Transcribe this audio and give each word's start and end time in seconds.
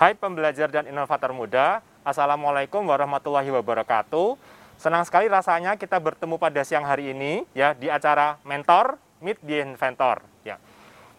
Hai 0.00 0.16
pembelajar 0.16 0.72
dan 0.72 0.88
inovator 0.88 1.28
muda, 1.36 1.84
Assalamualaikum 2.00 2.80
warahmatullahi 2.88 3.52
wabarakatuh. 3.52 4.32
Senang 4.80 5.04
sekali 5.04 5.28
rasanya 5.28 5.76
kita 5.76 6.00
bertemu 6.00 6.40
pada 6.40 6.64
siang 6.64 6.88
hari 6.88 7.12
ini 7.12 7.44
ya 7.52 7.76
di 7.76 7.92
acara 7.92 8.40
Mentor 8.48 8.96
Meet 9.20 9.44
the 9.44 9.60
Inventor 9.60 10.24
ya. 10.40 10.56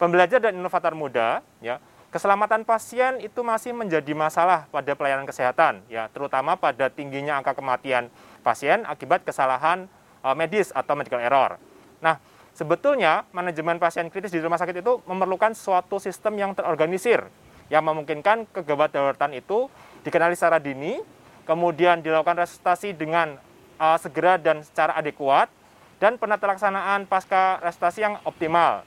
Pembelajar 0.02 0.42
dan 0.42 0.58
inovator 0.58 0.98
muda 0.98 1.46
ya, 1.62 1.78
keselamatan 2.10 2.66
pasien 2.66 3.22
itu 3.22 3.46
masih 3.46 3.70
menjadi 3.78 4.18
masalah 4.18 4.66
pada 4.74 4.98
pelayanan 4.98 5.30
kesehatan 5.30 5.86
ya, 5.86 6.10
terutama 6.10 6.58
pada 6.58 6.90
tingginya 6.90 7.38
angka 7.38 7.54
kematian 7.54 8.10
pasien 8.42 8.82
akibat 8.90 9.22
kesalahan 9.22 9.86
uh, 10.26 10.34
medis 10.34 10.74
atau 10.74 10.98
medical 10.98 11.22
error. 11.22 11.62
Nah, 12.02 12.18
sebetulnya 12.58 13.30
manajemen 13.30 13.78
pasien 13.78 14.10
kritis 14.10 14.34
di 14.34 14.42
rumah 14.42 14.58
sakit 14.58 14.82
itu 14.82 15.06
memerlukan 15.06 15.54
suatu 15.54 16.02
sistem 16.02 16.34
yang 16.42 16.58
terorganisir 16.58 17.30
yang 17.72 17.88
memungkinkan 17.88 18.52
kegawat 18.52 18.92
daruratan 18.92 19.32
itu 19.32 19.72
dikenali 20.04 20.36
secara 20.36 20.60
dini, 20.60 21.00
kemudian 21.48 22.04
dilakukan 22.04 22.44
resusitasi 22.44 22.92
dengan 22.92 23.40
uh, 23.80 23.96
segera 23.96 24.36
dan 24.36 24.60
secara 24.60 25.00
adekuat, 25.00 25.48
dan 26.04 26.20
penata 26.20 26.52
laksanaan 26.52 27.08
pasca 27.08 27.64
resusitasi 27.64 28.04
yang 28.04 28.20
optimal. 28.28 28.84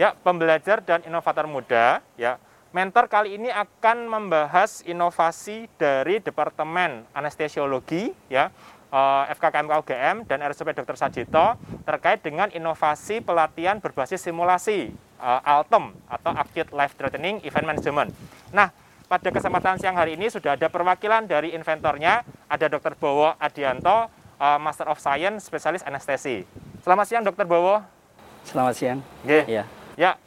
Ya, 0.00 0.16
pembelajar 0.24 0.80
dan 0.82 1.04
inovator 1.04 1.46
muda, 1.46 2.02
ya, 2.16 2.40
mentor 2.74 3.06
kali 3.06 3.36
ini 3.38 3.52
akan 3.52 4.10
membahas 4.10 4.82
inovasi 4.82 5.70
dari 5.76 6.18
Departemen 6.18 7.06
Anestesiologi, 7.14 8.10
ya, 8.26 8.50
uh, 8.88 9.28
FKKMK 9.36 9.74
UGM 9.84 10.16
dan 10.24 10.40
RSUP 10.40 10.72
Dr. 10.72 10.96
Sajito 10.96 11.60
terkait 11.84 12.24
dengan 12.24 12.48
inovasi 12.50 13.20
pelatihan 13.20 13.82
berbasis 13.82 14.24
simulasi 14.24 14.90
uh, 15.20 15.40
ALTEM 15.42 15.94
atau 16.06 16.32
Acute 16.34 16.70
Life 16.74 16.94
Threatening 16.98 17.42
Event 17.46 17.66
Management. 17.66 18.10
Nah, 18.50 18.70
pada 19.04 19.28
kesempatan 19.28 19.76
siang 19.78 19.94
hari 19.94 20.16
ini 20.16 20.32
sudah 20.32 20.56
ada 20.56 20.66
perwakilan 20.72 21.28
dari 21.28 21.52
inventornya, 21.52 22.24
ada 22.48 22.66
Dr. 22.66 22.96
Bowo 22.96 23.36
Adianto, 23.36 24.08
uh, 24.40 24.58
Master 24.58 24.88
of 24.88 24.98
Science, 24.98 25.46
spesialis 25.46 25.84
anestesi. 25.84 26.42
Selamat 26.80 27.06
siang, 27.06 27.22
Dr. 27.22 27.44
Bowo. 27.44 27.84
Selamat 28.44 28.74
siang. 28.76 28.98
Oke. 29.24 29.44
Ya. 29.46 29.64
Ya, 29.94 30.18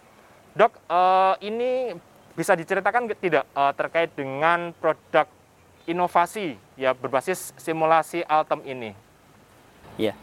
dok, 0.55 0.73
uh, 0.87 1.35
ini 1.43 1.97
bisa 2.37 2.53
diceritakan 2.53 3.09
tidak 3.17 3.43
uh, 3.57 3.73
terkait 3.73 4.13
dengan 4.13 4.71
produk 4.77 5.27
inovasi 5.89 6.59
ya 6.77 6.93
berbasis 6.93 7.51
simulasi 7.57 8.21
Altem 8.29 8.61
ini? 8.63 8.91
Ya. 9.97 10.13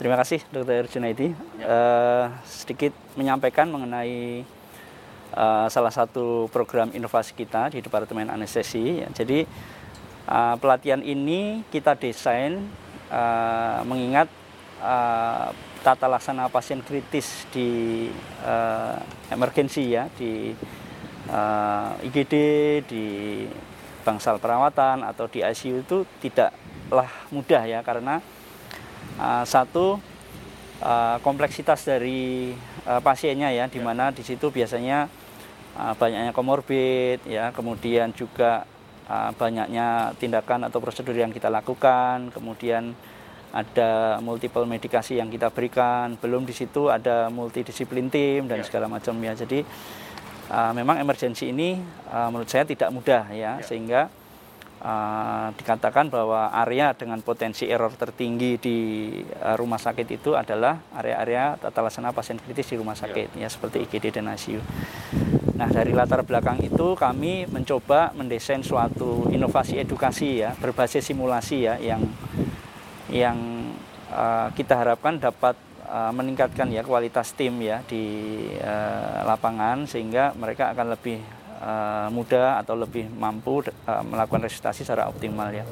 Terima 0.00 0.16
kasih 0.16 0.40
Dr. 0.48 0.88
Junaidi. 0.88 1.36
Ya. 1.60 1.68
Uh, 1.68 2.26
sedikit 2.48 2.96
menyampaikan 3.20 3.68
mengenai 3.68 4.48
uh, 5.36 5.68
salah 5.68 5.92
satu 5.92 6.48
program 6.48 6.88
inovasi 6.96 7.36
kita 7.36 7.68
di 7.68 7.84
Departemen 7.84 8.32
Anestesi. 8.32 9.04
Ya. 9.04 9.12
Jadi 9.12 9.44
uh, 10.24 10.56
pelatihan 10.56 11.04
ini 11.04 11.68
kita 11.68 12.00
desain 12.00 12.64
uh, 13.12 13.84
mengingat 13.84 14.32
uh, 14.80 15.52
tata 15.84 16.08
laksana 16.08 16.48
pasien 16.48 16.80
kritis 16.80 17.44
di 17.52 18.08
uh, 18.48 18.96
emergensi 19.28 19.84
ya 19.84 20.08
di 20.16 20.56
uh, 21.28 21.92
IGD 22.08 22.34
di 22.88 23.04
bangsal 24.00 24.40
perawatan 24.40 25.04
atau 25.04 25.28
di 25.28 25.44
ICU 25.44 25.84
itu 25.84 26.08
tidaklah 26.24 27.12
mudah 27.28 27.68
ya 27.68 27.84
karena 27.84 28.39
uh, 29.20 29.44
satu 29.44 30.00
uh, 30.80 31.16
kompleksitas 31.20 31.84
dari 31.84 32.56
uh, 32.88 33.00
pasiennya 33.04 33.52
ya, 33.52 33.68
di 33.68 33.78
mana 33.78 34.08
di 34.10 34.24
situ 34.24 34.48
biasanya 34.48 35.06
uh, 35.76 35.92
banyaknya 35.94 36.32
komorbid 36.32 37.20
ya, 37.28 37.52
kemudian 37.52 38.16
juga 38.16 38.64
uh, 39.06 39.30
banyaknya 39.36 40.16
tindakan 40.16 40.66
atau 40.66 40.80
prosedur 40.80 41.14
yang 41.14 41.30
kita 41.30 41.52
lakukan, 41.52 42.32
kemudian 42.32 42.96
ada 43.50 44.22
multiple 44.22 44.62
medikasi 44.62 45.18
yang 45.18 45.26
kita 45.26 45.50
berikan, 45.50 46.14
belum 46.14 46.46
di 46.46 46.54
situ 46.54 46.86
ada 46.86 47.26
multidisiplin 47.28 48.06
tim 48.06 48.46
dan 48.46 48.62
ya. 48.62 48.66
segala 48.66 48.86
macam 48.86 49.18
ya. 49.18 49.34
Jadi 49.34 49.66
uh, 50.54 50.70
memang 50.70 51.02
emergensi 51.02 51.50
ini 51.50 51.82
uh, 52.14 52.30
menurut 52.30 52.46
saya 52.46 52.62
tidak 52.62 52.94
mudah 52.94 53.26
ya, 53.34 53.58
ya. 53.58 53.66
sehingga 53.66 54.06
Uh, 54.80 55.52
dikatakan 55.60 56.08
bahwa 56.08 56.48
area 56.64 56.96
dengan 56.96 57.20
potensi 57.20 57.68
error 57.68 57.92
tertinggi 57.92 58.56
di 58.56 58.76
uh, 59.36 59.52
rumah 59.52 59.76
sakit 59.76 60.08
itu 60.08 60.32
adalah 60.32 60.80
area-area 60.96 61.60
tata 61.60 61.84
laksana 61.84 62.16
pasien 62.16 62.40
kritis 62.40 62.72
di 62.72 62.80
rumah 62.80 62.96
sakit 62.96 63.36
ya. 63.36 63.44
ya 63.44 63.48
seperti 63.52 63.84
IGD 63.84 64.16
dan 64.16 64.32
ICU. 64.32 64.56
Nah 65.60 65.68
dari 65.68 65.92
latar 65.92 66.24
belakang 66.24 66.64
itu 66.64 66.96
kami 66.96 67.44
mencoba 67.44 68.16
mendesain 68.16 68.64
suatu 68.64 69.28
inovasi 69.28 69.76
edukasi 69.84 70.40
ya 70.40 70.56
berbasis 70.56 71.12
simulasi 71.12 71.68
ya 71.68 71.76
yang 71.76 72.00
yang 73.12 73.36
uh, 74.08 74.48
kita 74.56 74.80
harapkan 74.80 75.20
dapat 75.20 75.60
uh, 75.92 76.08
meningkatkan 76.08 76.72
ya 76.72 76.80
kualitas 76.80 77.36
tim 77.36 77.60
ya 77.60 77.84
di 77.84 78.32
uh, 78.64 79.28
lapangan 79.28 79.84
sehingga 79.84 80.32
mereka 80.40 80.72
akan 80.72 80.96
lebih 80.96 81.20
uh, 81.60 82.08
muda 82.08 82.58
atau 82.58 82.74
lebih 82.74 83.06
mampu 83.12 83.62
uh, 83.62 84.02
melakukan 84.04 84.48
resusitasi 84.48 84.82
secara 84.82 85.06
optimal 85.06 85.52
ya. 85.52 85.64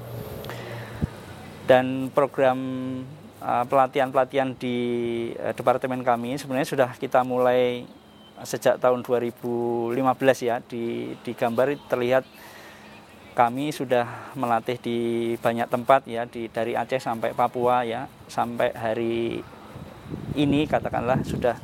Dan 1.68 2.08
program 2.12 2.58
uh, 3.40 3.64
pelatihan-pelatihan 3.68 4.56
di 4.56 4.76
departemen 5.56 6.00
kami 6.00 6.40
sebenarnya 6.40 6.68
sudah 6.68 6.90
kita 6.96 7.24
mulai 7.24 7.84
sejak 8.44 8.78
tahun 8.78 9.02
2015 9.02 9.96
ya. 10.44 10.60
Di 10.62 11.16
di 11.20 11.32
gambar 11.34 11.74
terlihat 11.90 12.24
kami 13.34 13.70
sudah 13.70 14.32
melatih 14.38 14.78
di 14.80 14.98
banyak 15.40 15.68
tempat 15.68 16.06
ya. 16.08 16.24
Di 16.24 16.48
dari 16.48 16.72
Aceh 16.78 17.02
sampai 17.02 17.36
Papua 17.36 17.84
ya. 17.84 18.06
Sampai 18.28 18.72
hari 18.72 19.42
ini 20.36 20.64
katakanlah 20.64 21.20
sudah 21.24 21.56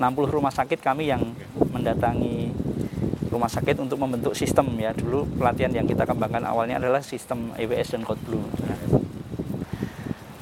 60 0.00 0.32
rumah 0.32 0.52
sakit 0.54 0.80
kami 0.80 1.12
yang 1.12 1.20
mendatangi 1.68 2.48
rumah 3.30 3.46
sakit 3.46 3.78
untuk 3.78 3.96
membentuk 4.02 4.34
sistem 4.34 4.66
ya. 4.76 4.90
Dulu 4.90 5.38
pelatihan 5.38 5.70
yang 5.70 5.86
kita 5.86 6.02
kembangkan 6.02 6.42
awalnya 6.42 6.82
adalah 6.82 7.00
sistem 7.00 7.54
EWS 7.54 7.94
dan 7.96 8.02
Code 8.02 8.22
Blue. 8.26 8.42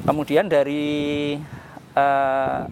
Kemudian 0.08 0.48
dari 0.48 1.36
uh, 1.92 2.64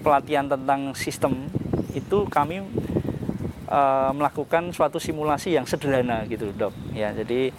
pelatihan 0.00 0.48
tentang 0.48 0.96
sistem 0.96 1.52
itu 1.92 2.24
kami 2.32 2.64
uh, 3.68 4.10
melakukan 4.16 4.72
suatu 4.72 4.96
simulasi 4.96 5.52
yang 5.52 5.68
sederhana 5.68 6.24
gitu 6.24 6.48
dok. 6.56 6.72
Ya 6.96 7.12
jadi 7.12 7.52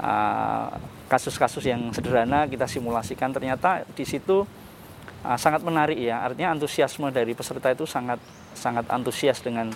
uh, 0.00 0.72
kasus-kasus 1.12 1.68
yang 1.68 1.92
sederhana 1.92 2.48
kita 2.48 2.64
simulasikan. 2.64 3.30
Ternyata 3.30 3.84
di 3.92 4.08
situ 4.08 4.48
sangat 5.36 5.58
menarik 5.66 5.98
ya. 5.98 6.22
Artinya 6.22 6.54
antusiasme 6.54 7.10
dari 7.10 7.34
peserta 7.34 7.66
itu 7.74 7.82
sangat 7.82 8.22
sangat 8.54 8.86
antusias 8.88 9.42
dengan 9.42 9.74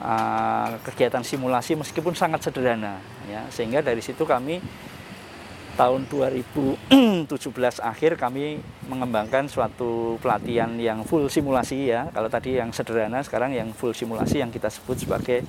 uh, 0.00 0.80
kegiatan 0.82 1.22
simulasi 1.22 1.76
meskipun 1.76 2.16
sangat 2.16 2.48
sederhana 2.48 2.98
ya. 3.28 3.44
Sehingga 3.52 3.84
dari 3.84 4.00
situ 4.00 4.24
kami 4.24 4.58
tahun 5.78 6.04
2017 6.12 7.24
akhir 7.80 8.20
kami 8.20 8.60
mengembangkan 8.90 9.48
suatu 9.48 10.20
pelatihan 10.20 10.68
yang 10.76 11.06
full 11.06 11.30
simulasi 11.30 11.88
ya. 11.88 12.10
Kalau 12.12 12.28
tadi 12.28 12.58
yang 12.58 12.74
sederhana 12.74 13.24
sekarang 13.24 13.54
yang 13.56 13.70
full 13.72 13.96
simulasi 13.96 14.42
yang 14.44 14.52
kita 14.52 14.68
sebut 14.68 15.00
sebagai 15.00 15.46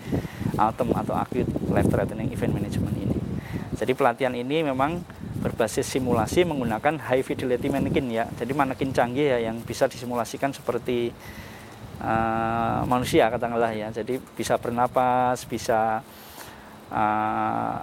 ALTEM 0.55 0.93
atau 0.93 1.15
Acute 1.17 1.51
Life 1.71 1.89
Threatening 1.89 2.31
Event 2.31 2.53
Management 2.55 2.95
ini. 2.95 3.17
Jadi 3.75 3.91
pelatihan 3.97 4.35
ini 4.37 4.61
memang 4.61 5.01
berbasis 5.41 5.89
simulasi 5.89 6.45
menggunakan 6.45 7.01
high 7.01 7.25
fidelity 7.25 7.65
mannequin 7.67 8.13
ya. 8.13 8.29
Jadi 8.37 8.53
manekin 8.53 8.93
canggih 8.93 9.35
ya 9.35 9.51
yang 9.51 9.57
bisa 9.65 9.89
disimulasikan 9.89 10.53
seperti 10.53 11.09
uh, 12.01 12.81
manusia 12.89 13.29
katakanlah 13.29 13.71
ya 13.71 13.93
jadi 13.93 14.17
bisa 14.35 14.57
bernapas 14.57 15.45
bisa 15.45 16.01
uh, 16.89 17.77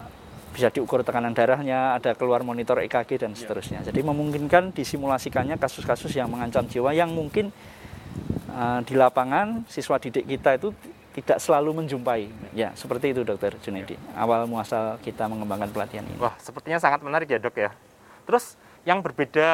bisa 0.53 0.75
diukur 0.75 1.06
tekanan 1.06 1.37
darahnya 1.37 1.95
ada 1.95 2.19
keluar 2.19 2.43
monitor 2.43 2.83
EKG 2.83 3.23
dan 3.23 3.33
ya. 3.33 3.39
seterusnya 3.45 3.81
jadi 3.87 4.00
memungkinkan 4.03 4.75
disimulasikannya 4.75 5.61
kasus-kasus 5.61 6.11
yang 6.19 6.29
mengancam 6.29 6.67
jiwa 6.67 6.91
yang 6.91 7.15
mungkin 7.15 7.55
uh, 8.50 8.81
di 8.83 8.99
lapangan 8.99 9.69
siswa 9.71 10.03
didik 10.03 10.27
kita 10.27 10.59
itu 10.59 10.75
tidak 11.19 11.39
selalu 11.43 11.83
menjumpai 11.83 12.31
ya 12.55 12.75
seperti 12.79 13.11
itu 13.15 13.23
dokter 13.27 13.55
Junedi 13.62 13.95
ya. 13.95 14.23
awal 14.23 14.47
muasal 14.47 14.99
kita 15.03 15.27
mengembangkan 15.31 15.71
pelatihan 15.71 16.06
ini 16.06 16.19
wah 16.19 16.35
sepertinya 16.43 16.79
sangat 16.83 17.03
menarik 17.06 17.31
ya 17.31 17.39
dok 17.39 17.55
ya 17.59 17.71
terus 18.27 18.59
yang 18.89 19.05
berbeda 19.05 19.50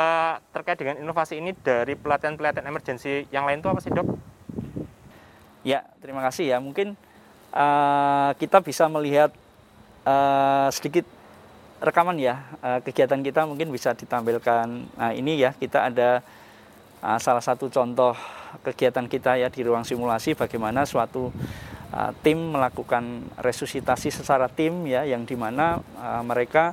terkait 0.54 0.78
dengan 0.78 1.00
inovasi 1.02 1.42
ini 1.42 1.50
dari 1.58 1.98
pelatihan-pelatihan 1.98 2.70
emergensi 2.70 3.26
yang 3.34 3.48
lain 3.48 3.58
itu 3.58 3.66
apa 3.66 3.80
sih 3.82 3.90
dok? 3.90 4.06
Ya, 5.64 5.88
terima 6.04 6.20
kasih 6.20 6.52
ya. 6.52 6.58
Mungkin 6.60 6.92
uh, 7.56 8.30
kita 8.36 8.60
bisa 8.60 8.84
melihat 8.92 9.32
uh, 10.04 10.68
sedikit 10.68 11.08
rekaman 11.80 12.16
ya 12.16 12.40
uh, 12.64 12.80
kegiatan 12.80 13.20
kita 13.24 13.48
mungkin 13.48 13.72
bisa 13.72 13.96
ditampilkan. 13.96 14.66
Nah 14.96 15.10
ini 15.16 15.40
ya 15.40 15.56
kita 15.56 15.88
ada 15.88 16.20
uh, 17.00 17.18
salah 17.20 17.40
satu 17.40 17.72
contoh 17.72 18.12
kegiatan 18.62 19.08
kita 19.08 19.40
ya 19.40 19.48
di 19.48 19.60
ruang 19.66 19.82
simulasi 19.82 20.36
bagaimana 20.36 20.88
suatu 20.88 21.32
uh, 21.92 22.10
tim 22.24 22.56
melakukan 22.56 23.28
resusitasi 23.40 24.14
secara 24.14 24.46
tim 24.48 24.84
ya 24.88 25.02
yang 25.04 25.28
di 25.28 25.34
mana 25.34 25.80
uh, 26.00 26.22
mereka 26.24 26.72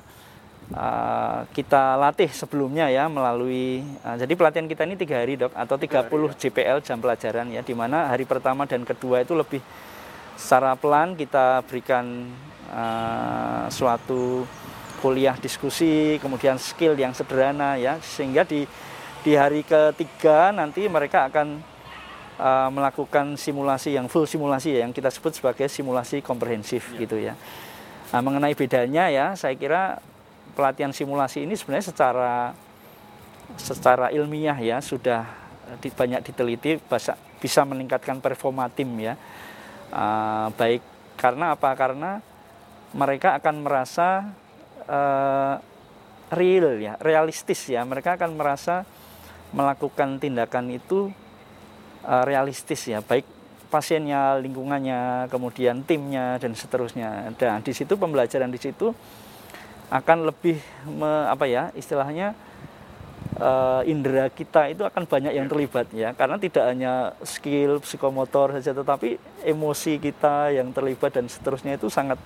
uh, 0.75 1.47
kita 1.51 1.95
latih 1.99 2.31
sebelumnya 2.31 2.87
ya 2.87 3.07
melalui 3.07 3.83
uh, 4.03 4.15
jadi 4.15 4.33
pelatihan 4.35 4.67
kita 4.67 4.87
ini 4.87 4.95
tiga 4.95 5.21
hari 5.21 5.37
dok 5.39 5.51
atau 5.53 5.75
30 5.75 5.87
hari, 5.87 6.27
ya. 6.27 6.31
JPL 6.47 6.77
jam 6.83 6.97
pelajaran 6.99 7.47
ya 7.51 7.61
di 7.63 7.75
mana 7.75 8.11
hari 8.11 8.23
pertama 8.27 8.67
dan 8.67 8.83
kedua 8.87 9.23
itu 9.23 9.35
lebih 9.35 9.61
secara 10.41 10.73
pelan 10.73 11.13
kita 11.13 11.61
berikan 11.69 12.31
uh, 12.73 13.69
suatu 13.69 14.47
kuliah 15.01 15.33
diskusi, 15.41 16.21
kemudian 16.21 16.61
skill 16.61 16.93
yang 16.93 17.11
sederhana 17.11 17.75
ya, 17.75 17.97
sehingga 18.01 18.45
di 18.45 18.69
di 19.25 19.33
hari 19.33 19.65
ketiga 19.65 20.53
nanti 20.53 20.85
mereka 20.85 21.25
akan 21.29 21.57
uh, 22.37 22.69
melakukan 22.69 23.33
simulasi 23.33 23.97
yang 23.97 24.05
full 24.05 24.29
simulasi 24.29 24.77
ya, 24.77 24.85
yang 24.85 24.93
kita 24.93 25.09
sebut 25.09 25.33
sebagai 25.33 25.65
simulasi 25.69 26.21
komprehensif 26.21 26.93
ya. 26.93 26.97
gitu 27.01 27.17
ya. 27.17 27.33
Nah, 28.13 28.21
mengenai 28.21 28.53
bedanya 28.53 29.09
ya, 29.09 29.33
saya 29.33 29.57
kira 29.57 29.97
pelatihan 30.53 30.91
simulasi 30.91 31.43
ini 31.47 31.55
sebenarnya 31.55 31.85
secara 31.91 32.33
secara 33.59 34.07
ilmiah 34.11 34.55
ya 34.59 34.77
sudah 34.79 35.27
di, 35.79 35.91
banyak 35.91 36.23
diteliti 36.23 36.79
bisa, 36.79 37.15
bisa 37.39 37.61
meningkatkan 37.63 38.19
performa 38.19 38.67
tim 38.71 38.91
ya. 38.99 39.15
Uh, 39.91 40.47
baik 40.55 40.83
karena 41.19 41.55
apa? 41.55 41.69
Karena 41.75 42.23
mereka 42.91 43.35
akan 43.39 43.55
merasa 43.63 44.31
uh, 44.87 45.55
real 46.31 46.79
ya, 46.79 46.95
realistis 46.99 47.67
ya. 47.67 47.83
Mereka 47.83 48.19
akan 48.19 48.35
merasa 48.35 48.87
melakukan 49.51 50.19
tindakan 50.19 50.71
itu 50.71 51.11
uh, 52.07 52.23
realistis 52.23 52.87
ya, 52.87 53.03
baik 53.03 53.27
pasiennya, 53.71 54.39
lingkungannya, 54.43 55.31
kemudian 55.31 55.83
timnya 55.87 56.35
dan 56.39 56.55
seterusnya. 56.55 57.31
Dan 57.35 57.63
di 57.63 57.71
situ 57.71 57.95
pembelajaran 57.95 58.51
di 58.51 58.59
situ 58.59 58.91
akan 59.91 60.31
lebih 60.31 60.57
me, 60.87 61.27
apa 61.27 61.45
ya 61.51 61.67
istilahnya 61.75 62.31
uh, 63.37 63.83
indera 63.83 64.31
kita 64.31 64.71
itu 64.71 64.87
akan 64.87 65.03
banyak 65.03 65.35
yang 65.35 65.51
terlibat 65.51 65.91
ya 65.91 66.15
karena 66.15 66.39
tidak 66.39 66.63
hanya 66.71 67.11
skill 67.27 67.83
psikomotor 67.83 68.55
saja 68.55 68.71
tetapi 68.71 69.19
emosi 69.43 69.99
kita 69.99 70.55
yang 70.55 70.71
terlibat 70.71 71.11
dan 71.11 71.27
seterusnya 71.27 71.75
itu 71.75 71.91
sangat 71.91 72.17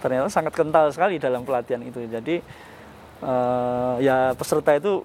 ternyata 0.00 0.32
sangat 0.32 0.56
kental 0.56 0.88
sekali 0.90 1.20
dalam 1.20 1.44
pelatihan 1.44 1.84
itu. 1.84 2.00
Jadi 2.08 2.40
uh, 3.20 4.00
ya 4.00 4.32
peserta 4.32 4.72
itu 4.78 5.04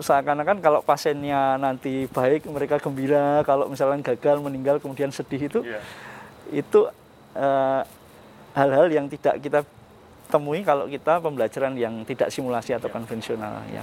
seakan-akan 0.00 0.64
kalau 0.64 0.80
pasiennya 0.80 1.60
nanti 1.60 2.08
baik 2.08 2.48
mereka 2.48 2.80
gembira, 2.80 3.44
kalau 3.44 3.68
misalnya 3.68 4.00
gagal 4.00 4.40
meninggal 4.40 4.80
kemudian 4.80 5.12
sedih 5.12 5.44
itu 5.44 5.60
yeah. 5.60 5.84
itu 6.48 6.88
hal 7.36 7.44
eh, 7.44 7.82
hal-hal 8.56 8.88
yang 8.88 9.06
tidak 9.12 9.44
kita 9.44 9.60
temui 10.30 10.62
kalau 10.62 10.86
kita 10.86 11.18
pembelajaran 11.18 11.74
yang 11.74 12.06
tidak 12.06 12.30
simulasi 12.30 12.78
atau 12.78 12.88
konvensional 12.88 13.66
ya. 13.68 13.82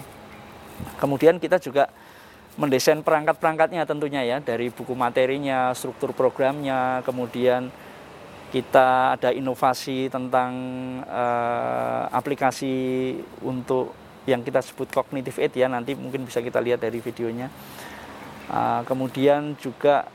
Kemudian 0.97 1.37
kita 1.37 1.59
juga 1.59 1.91
mendesain 2.57 3.05
perangkat-perangkatnya 3.05 3.85
tentunya 3.85 4.25
ya 4.25 4.37
dari 4.41 4.73
buku 4.73 4.97
materinya, 4.97 5.75
struktur 5.77 6.15
programnya, 6.15 7.05
kemudian 7.05 7.69
kita 8.47 9.19
ada 9.19 9.29
inovasi 9.35 10.07
tentang 10.07 10.51
uh, 11.03 12.07
aplikasi 12.15 13.13
untuk 13.43 13.91
yang 14.23 14.43
kita 14.43 14.63
sebut 14.63 14.87
cognitive 14.91 15.35
aid 15.39 15.53
ya 15.55 15.67
nanti 15.67 15.95
mungkin 15.95 16.27
bisa 16.27 16.39
kita 16.39 16.59
lihat 16.63 16.83
dari 16.83 16.99
videonya 16.99 17.47
uh, 18.51 18.83
kemudian 18.87 19.55
juga 19.59 20.07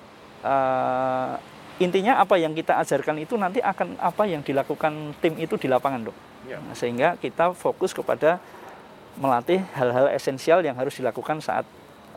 uh, 0.44 1.36
intinya 1.82 2.18
apa 2.22 2.38
yang 2.38 2.54
kita 2.54 2.78
ajarkan 2.82 3.22
itu 3.22 3.34
nanti 3.36 3.58
akan 3.62 3.98
apa 3.98 4.24
yang 4.26 4.42
dilakukan 4.42 5.14
tim 5.18 5.34
itu 5.38 5.54
di 5.58 5.66
lapangan 5.66 6.10
dok. 6.10 6.16
Ya. 6.42 6.58
nah, 6.58 6.74
sehingga 6.74 7.14
kita 7.18 7.54
fokus 7.54 7.94
kepada 7.94 8.42
melatih 9.14 9.62
hal-hal 9.76 10.10
esensial 10.10 10.64
yang 10.64 10.74
harus 10.74 10.96
dilakukan 10.98 11.38
saat 11.38 11.62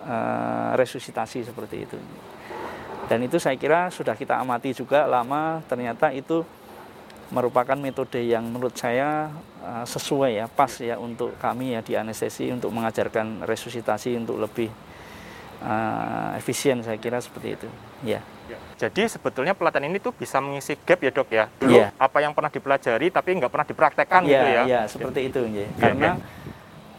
uh, 0.02 0.74
resusitasi 0.80 1.46
seperti 1.46 1.86
itu. 1.86 1.98
Dan 3.06 3.22
itu 3.22 3.38
saya 3.38 3.54
kira 3.54 3.94
sudah 3.94 4.18
kita 4.18 4.42
amati 4.42 4.74
juga 4.74 5.06
lama 5.06 5.62
ternyata 5.70 6.10
itu 6.10 6.42
merupakan 7.30 7.78
metode 7.78 8.22
yang 8.22 8.46
menurut 8.46 8.74
saya 8.78 9.30
uh, 9.62 9.86
sesuai 9.86 10.42
ya 10.42 10.46
pas 10.50 10.70
ya 10.78 10.98
untuk 10.98 11.34
kami 11.42 11.74
ya 11.78 11.82
di 11.82 11.94
anestesi 11.98 12.50
untuk 12.54 12.70
mengajarkan 12.74 13.46
resusitasi 13.46 14.14
untuk 14.18 14.42
lebih 14.42 14.70
uh, 15.62 16.38
efisien 16.40 16.82
saya 16.84 17.00
kira 17.00 17.22
seperti 17.24 17.56
itu 17.56 17.68
ya. 18.04 18.20
ya. 18.52 18.58
Jadi 18.76 19.08
sebetulnya 19.08 19.56
pelatihan 19.56 19.88
ini 19.88 20.04
tuh 20.04 20.12
bisa 20.12 20.44
mengisi 20.44 20.76
gap 20.84 21.00
ya 21.00 21.12
dok 21.12 21.30
ya 21.32 21.46
dulu 21.56 21.80
ya. 21.80 21.96
apa 21.96 22.18
yang 22.20 22.36
pernah 22.36 22.52
dipelajari 22.52 23.08
tapi 23.14 23.40
nggak 23.40 23.52
pernah 23.52 23.68
dipraktekkan 23.68 24.22
ya, 24.26 24.30
gitu 24.30 24.48
ya. 24.48 24.62
Iya 24.68 24.82
seperti 24.92 25.20
itu 25.32 25.42
ya. 25.48 25.68
Karena 25.80 26.10
ya. 26.20 26.24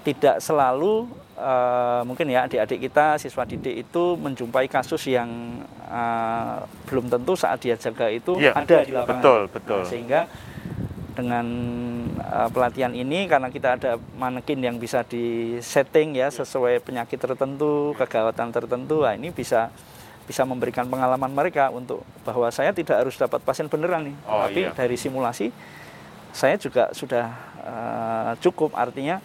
tidak 0.07 0.37
selalu 0.41 1.11
uh, 1.37 2.03
mungkin 2.09 2.27
ya 2.33 2.49
adik-adik 2.49 2.89
kita 2.89 3.21
siswa 3.21 3.45
didik 3.45 3.87
itu 3.87 4.05
menjumpai 4.17 4.67
kasus 4.67 5.05
yang 5.07 5.61
uh, 5.87 6.65
belum 6.89 7.13
tentu 7.13 7.37
saat 7.37 7.61
dia 7.61 7.77
jaga 7.77 8.09
itu 8.09 8.41
ya, 8.41 8.57
ada 8.57 8.77
di 8.83 8.93
lapangan. 8.93 9.21
Betul, 9.21 9.41
betul. 9.53 9.81
Nah, 9.85 9.89
sehingga 9.89 10.21
dengan 11.17 11.47
uh, 12.21 12.53
pelatihan 12.53 12.93
ini 12.93 13.25
karena 13.25 13.49
kita 13.49 13.81
ada 13.81 13.97
manekin 14.21 14.61
yang 14.61 14.77
bisa 14.77 15.01
di 15.01 15.57
setting 15.65 16.13
ya 16.13 16.29
sesuai 16.29 16.85
penyakit 16.85 17.17
tertentu, 17.17 17.97
kegawatan 17.97 18.53
tertentu, 18.53 19.03
nah 19.03 19.17
ini 19.17 19.33
bisa 19.33 19.73
bisa 20.29 20.43
memberikan 20.45 20.85
pengalaman 20.91 21.33
mereka 21.33 21.73
untuk 21.73 22.05
bahwa 22.27 22.53
saya 22.53 22.75
tidak 22.77 23.01
harus 23.01 23.17
dapat 23.17 23.41
pasien 23.41 23.71
beneran 23.71 24.13
nih, 24.13 24.17
oh, 24.29 24.45
tapi 24.45 24.61
iya. 24.69 24.75
dari 24.77 24.97
simulasi 24.99 25.49
saya 26.37 26.61
juga 26.61 26.93
sudah 26.93 27.33
uh, 27.65 28.33
cukup 28.45 28.77
artinya 28.77 29.25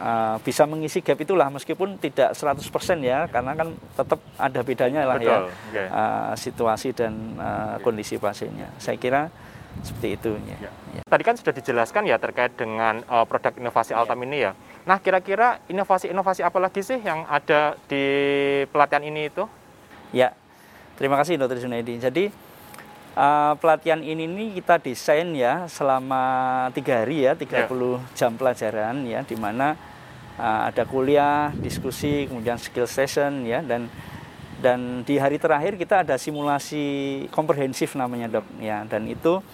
uh, 0.00 0.40
bisa 0.40 0.64
mengisi 0.64 1.04
gap 1.04 1.20
itulah 1.20 1.52
meskipun 1.52 2.00
tidak 2.00 2.32
100% 2.32 2.64
ya 3.04 3.28
karena 3.28 3.52
kan 3.52 3.68
tetap 3.76 4.20
ada 4.40 4.60
bedanya 4.64 5.04
lah 5.04 5.20
ya, 5.20 5.20
Betul, 5.20 5.28
ya 5.28 5.38
okay. 5.68 5.86
uh, 5.92 6.32
situasi 6.32 6.88
dan 6.96 7.12
uh, 7.36 7.76
kondisi 7.84 8.16
pasiennya. 8.16 8.72
Saya 8.80 8.96
kira 8.96 9.28
seperti 9.82 10.08
itu 10.14 10.30
ya. 10.46 10.70
ya. 10.70 11.02
Tadi 11.02 11.22
kan 11.26 11.34
sudah 11.34 11.54
dijelaskan 11.56 12.06
ya 12.06 12.16
terkait 12.20 12.54
dengan 12.54 13.02
uh, 13.10 13.26
produk 13.26 13.56
inovasi 13.58 13.96
ya. 13.96 14.04
Altam 14.04 14.22
ini 14.22 14.44
ya. 14.44 14.52
Nah, 14.84 15.00
kira-kira 15.00 15.64
inovasi-inovasi 15.66 16.44
apa 16.44 16.58
lagi 16.60 16.84
sih 16.84 17.00
yang 17.00 17.24
ada 17.26 17.74
di 17.88 18.04
pelatihan 18.68 19.02
ini 19.02 19.32
itu? 19.32 19.48
Ya. 20.12 20.36
Terima 20.94 21.18
kasih 21.18 21.40
Dr. 21.40 21.58
Junaidi. 21.58 21.98
Jadi 21.98 22.30
uh, 23.18 23.54
pelatihan 23.58 24.02
ini 24.02 24.26
nih 24.28 24.48
kita 24.62 24.78
desain 24.82 25.34
ya 25.34 25.66
selama 25.70 26.22
tiga 26.74 27.02
hari 27.02 27.26
ya 27.26 27.34
30 27.34 27.50
yeah. 27.50 27.98
jam 28.14 28.38
pelajaran 28.38 29.02
ya 29.06 29.26
di 29.26 29.34
mana 29.38 29.74
uh, 30.38 30.70
ada 30.70 30.86
kuliah 30.86 31.50
diskusi 31.58 32.30
kemudian 32.30 32.58
skill 32.58 32.86
session 32.86 33.46
ya 33.46 33.62
dan 33.62 33.90
dan 34.64 35.04
di 35.04 35.20
hari 35.20 35.36
terakhir 35.36 35.76
kita 35.76 36.08
ada 36.08 36.16
simulasi 36.16 37.28
komprehensif 37.28 37.92
namanya 38.00 38.40
dok 38.40 38.46
ya 38.64 38.88
dan 38.88 39.04
itu 39.04 39.44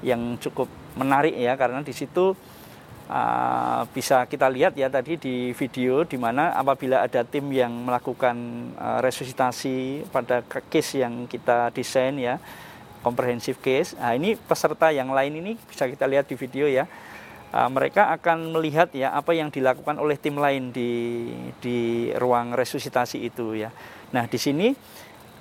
yang 0.00 0.40
cukup 0.40 0.72
menarik 0.96 1.36
ya 1.36 1.52
karena 1.60 1.84
di 1.84 1.92
situ 1.92 2.32
uh, 3.12 3.82
bisa 3.92 4.24
kita 4.24 4.48
lihat 4.48 4.72
ya 4.72 4.88
tadi 4.88 5.20
di 5.20 5.52
video 5.52 6.08
di 6.08 6.16
mana 6.16 6.56
apabila 6.56 7.04
ada 7.04 7.20
tim 7.28 7.52
yang 7.52 7.72
melakukan 7.84 8.36
uh, 8.80 9.04
resusitasi 9.04 10.08
pada 10.08 10.40
case 10.72 11.04
yang 11.04 11.28
kita 11.28 11.68
desain 11.76 12.16
ya 12.16 12.40
comprehensive 13.04 13.60
case. 13.60 13.92
Nah, 14.00 14.16
ini 14.16 14.32
peserta 14.32 14.88
yang 14.88 15.12
lain 15.12 15.44
ini 15.44 15.52
bisa 15.60 15.84
kita 15.84 16.08
lihat 16.08 16.24
di 16.24 16.40
video 16.40 16.64
ya. 16.64 16.88
Uh, 17.54 17.68
mereka 17.70 18.10
akan 18.10 18.56
melihat 18.56 18.90
ya 18.96 19.12
apa 19.12 19.36
yang 19.36 19.52
dilakukan 19.52 20.00
oleh 20.00 20.16
tim 20.18 20.40
lain 20.40 20.72
di 20.72 20.90
di 21.60 22.10
ruang 22.16 22.56
resusitasi 22.56 23.20
itu 23.28 23.54
ya. 23.54 23.70
Nah, 24.14 24.30
di 24.30 24.38
sini 24.38 24.70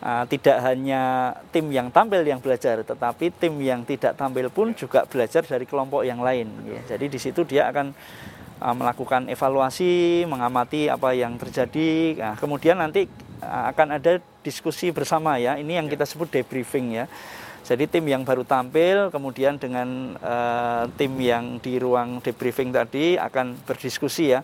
uh, 0.02 0.26
tidak 0.26 0.58
hanya 0.66 1.32
tim 1.54 1.70
yang 1.70 1.94
tampil 1.94 2.26
yang 2.26 2.42
belajar, 2.42 2.82
tetapi 2.82 3.30
tim 3.38 3.54
yang 3.62 3.86
tidak 3.86 4.18
tampil 4.18 4.50
pun 4.50 4.74
juga 4.74 5.06
belajar 5.06 5.46
dari 5.46 5.70
kelompok 5.70 6.02
yang 6.02 6.26
lain 6.26 6.50
ya. 6.66 6.98
Jadi 6.98 7.06
di 7.14 7.20
situ 7.22 7.46
dia 7.46 7.70
akan 7.70 7.94
uh, 8.66 8.74
melakukan 8.74 9.30
evaluasi, 9.30 10.26
mengamati 10.26 10.90
apa 10.90 11.14
yang 11.14 11.38
terjadi. 11.38 12.18
Nah, 12.18 12.36
kemudian 12.36 12.82
nanti 12.82 13.06
akan 13.44 14.00
ada 14.00 14.24
diskusi 14.40 14.90
bersama 14.90 15.36
ya. 15.36 15.60
Ini 15.60 15.84
yang 15.84 15.88
kita 15.92 16.08
sebut 16.08 16.32
debriefing 16.32 16.96
ya. 16.96 17.06
Jadi 17.64 17.88
tim 17.88 18.04
yang 18.04 18.28
baru 18.28 18.44
tampil, 18.44 19.08
kemudian 19.08 19.56
dengan 19.56 20.20
uh, 20.20 20.84
tim 21.00 21.16
yang 21.16 21.64
di 21.64 21.80
ruang 21.80 22.20
debriefing 22.20 22.76
tadi 22.76 23.16
akan 23.16 23.56
berdiskusi 23.64 24.36
ya, 24.36 24.44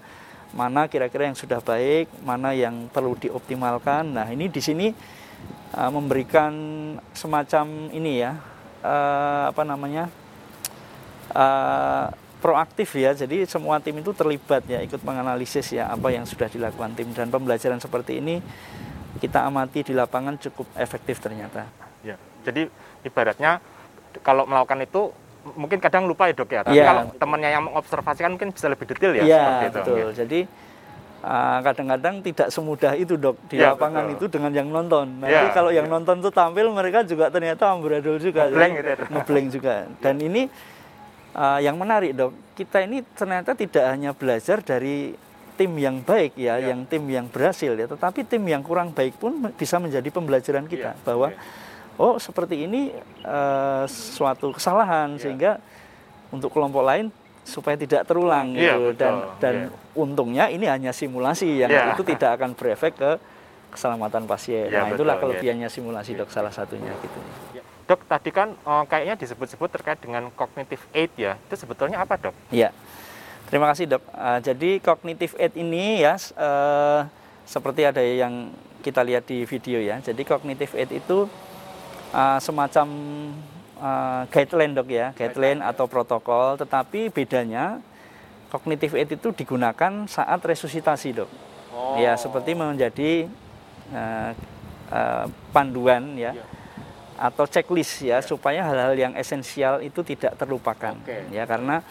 mana 0.53 0.89
kira-kira 0.89 1.29
yang 1.29 1.37
sudah 1.37 1.61
baik, 1.61 2.09
mana 2.25 2.53
yang 2.57 2.89
perlu 2.89 3.13
dioptimalkan. 3.17 4.17
Nah 4.17 4.27
ini 4.33 4.49
di 4.49 4.61
sini 4.61 4.87
uh, 5.77 5.91
memberikan 5.93 6.53
semacam 7.13 7.93
ini 7.93 8.25
ya, 8.25 8.37
uh, 8.81 9.53
apa 9.53 9.61
namanya, 9.61 10.09
uh, 11.37 12.09
proaktif 12.41 12.97
ya. 12.97 13.13
Jadi 13.13 13.45
semua 13.45 13.77
tim 13.83 13.99
itu 14.01 14.09
terlibat 14.15 14.65
ya, 14.65 14.81
ikut 14.81 15.05
menganalisis 15.05 15.75
ya 15.75 15.91
apa 15.91 16.09
yang 16.09 16.25
sudah 16.25 16.49
dilakukan 16.49 16.97
tim 16.97 17.13
dan 17.13 17.29
pembelajaran 17.29 17.77
seperti 17.77 18.17
ini 18.17 18.41
kita 19.19 19.43
amati 19.43 19.83
di 19.83 19.93
lapangan 19.93 20.39
cukup 20.39 20.65
efektif 20.79 21.19
ternyata. 21.19 21.67
Ya, 22.05 22.15
jadi 22.47 22.71
ibaratnya 23.03 23.59
kalau 24.23 24.47
melakukan 24.47 24.79
itu 24.85 25.11
mungkin 25.55 25.79
kadang 25.79 26.03
lupa 26.05 26.27
ya 26.27 26.33
dok 26.33 26.49
ya. 26.49 26.61
Tapi 26.63 26.75
Iya. 26.75 26.85
kalau 26.85 27.03
temannya 27.15 27.49
yang 27.49 27.63
mengobservasikan 27.65 28.29
mungkin 28.33 28.49
bisa 28.51 28.67
lebih 28.67 28.85
detail 28.87 29.13
ya. 29.15 29.23
Iya, 29.23 29.39
seperti 29.39 29.65
itu. 29.65 29.77
betul. 29.79 29.95
Iya. 29.95 30.07
Jadi 30.13 30.39
uh, 31.19 31.59
kadang-kadang 31.61 32.15
tidak 32.21 32.47
semudah 32.49 32.93
itu 32.95 33.13
dok 33.15 33.35
di 33.47 33.55
Iya, 33.57 33.73
lapangan 33.73 34.03
betul. 34.07 34.15
itu 34.15 34.25
dengan 34.29 34.51
yang 34.53 34.67
nonton. 34.67 35.05
Nanti 35.19 35.33
Iya, 35.33 35.51
kalau 35.51 35.71
yang 35.71 35.87
iya. 35.87 35.93
nonton 35.93 36.15
tuh 36.19 36.31
tampil 36.31 36.65
mereka 36.69 36.99
juga 37.03 37.27
ternyata 37.27 37.63
amburadul 37.69 38.17
juga, 38.17 38.47
Ngeblank 38.47 38.73
gitu 38.75 38.89
ya, 38.89 38.97
ngeblank 39.09 39.47
juga. 39.51 39.73
Dan 39.99 40.15
ini 40.19 40.41
uh, 41.33 41.59
yang 41.59 41.75
menarik 41.75 42.11
dok, 42.13 42.31
kita 42.55 42.83
ini 42.83 43.03
ternyata 43.13 43.51
tidak 43.53 43.85
hanya 43.87 44.11
belajar 44.11 44.59
dari 44.59 45.15
tim 45.55 45.75
yang 45.75 45.99
baik 45.99 46.39
ya, 46.39 46.55
Iya. 46.55 46.71
yang 46.71 46.87
tim 46.87 47.03
yang 47.05 47.27
berhasil 47.27 47.75
ya, 47.75 47.83
tetapi 47.85 48.23
tim 48.23 48.43
yang 48.43 48.63
kurang 48.63 48.95
baik 48.95 49.19
pun 49.19 49.35
bisa 49.53 49.75
menjadi 49.75 50.07
pembelajaran 50.07 50.63
kita 50.65 50.95
Iya, 50.95 51.03
bahwa 51.03 51.31
iya. 51.31 51.39
Oh 51.99 52.15
seperti 52.17 52.63
ini 52.65 52.95
uh, 53.27 53.83
suatu 53.85 54.55
kesalahan 54.55 55.13
Iya. 55.13 55.21
sehingga 55.21 55.51
untuk 56.31 56.49
kelompok 56.55 56.87
lain 56.87 57.11
supaya 57.43 57.75
tidak 57.75 58.05
terulang 58.07 58.55
Iya, 58.55 58.77
gitu 58.77 58.81
betul. 58.93 58.99
dan 59.01 59.13
dan 59.41 59.55
Iya. 59.67 59.69
untungnya 59.97 60.45
ini 60.47 60.65
hanya 60.65 60.95
simulasi 60.95 61.59
yang 61.59 61.69
Iya. 61.69 61.93
itu 61.93 62.03
tidak 62.07 62.39
akan 62.39 62.55
berefek 62.55 62.93
ke 62.95 63.11
keselamatan 63.69 64.25
pasien. 64.25 64.69
Iya, 64.69 64.81
nah, 64.81 64.89
itulah 64.89 65.15
betul, 65.19 65.37
kelebihannya 65.37 65.69
simulasi 65.69 66.17
dok 66.17 66.33
salah 66.33 66.49
satunya 66.49 66.89
gitu. 67.05 67.19
Ya. 67.53 67.61
Dok, 67.85 68.01
tadi 68.05 68.29
kan 68.33 68.53
eh, 68.53 68.83
kayaknya 68.87 69.15
disebut-sebut 69.17 69.69
terkait 69.69 69.99
dengan 70.01 70.29
cognitive 70.33 70.81
aid 70.89 71.11
ya. 71.13 71.37
Itu 71.49 71.57
sebetulnya 71.57 72.01
apa 72.01 72.17
dok? 72.17 72.33
Iya. 72.49 72.73
Terima 73.49 73.69
kasih 73.69 73.89
dok. 73.89 74.03
Eh, 74.09 74.39
jadi 74.41 74.69
cognitive 74.81 75.33
aid 75.37 75.53
ini 75.57 76.01
ya 76.01 76.17
eh, 76.17 77.01
seperti 77.45 77.81
ada 77.85 78.01
yang 78.01 78.53
kita 78.81 79.01
lihat 79.01 79.25
di 79.25 79.41
video 79.45 79.81
ya. 79.81 79.97
Jadi 80.01 80.21
cognitive 80.21 80.73
aid 80.77 80.89
itu 80.93 81.25
eh, 82.13 82.39
semacam 82.41 82.87
eh, 83.79 84.23
guideline 84.29 84.73
dok 84.73 84.89
ya, 84.89 85.07
guideline 85.13 85.61
atau 85.61 85.85
protokol. 85.85 86.57
Tetapi 86.59 87.09
bedanya 87.13 87.79
cognitive 88.49 88.97
aid 88.97 89.09
itu 89.13 89.29
digunakan 89.33 90.05
saat 90.09 90.39
resusitasi 90.41 91.13
dok. 91.13 91.29
Oh. 91.73 91.95
Ya 92.01 92.17
seperti 92.17 92.57
menjadi 92.57 93.29
eh, 93.93 94.31
eh, 94.89 95.25
panduan 95.53 96.17
ya 96.17 96.33
Iya. 96.33 96.45
atau 97.19 97.43
checklist 97.43 97.99
ya 97.99 98.23
supaya 98.23 98.63
hal-hal 98.63 98.95
yang 98.95 99.13
esensial 99.19 99.83
itu 99.83 99.99
tidak 100.07 100.39
terlupakan 100.39 100.95
Oke. 101.03 101.27
ya 101.35 101.43
karena 101.43 101.83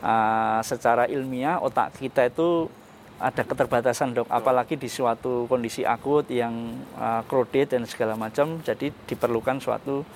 uh, 0.00 0.60
secara 0.64 1.04
ilmiah 1.04 1.60
otak 1.60 1.92
kita 2.00 2.32
itu 2.32 2.72
ada 3.18 3.42
keterbatasan 3.42 4.14
dok. 4.14 4.30
Apalagi 4.30 4.78
di 4.78 4.86
suatu 4.86 5.50
kondisi 5.50 5.82
akut 5.82 6.30
yang 6.30 6.78
uh, 6.94 7.26
crowded 7.26 7.74
dan 7.74 7.82
segala 7.84 8.14
macam 8.14 8.62
jadi 8.62 8.94
diperlukan 9.10 9.58
suatu 9.58 10.06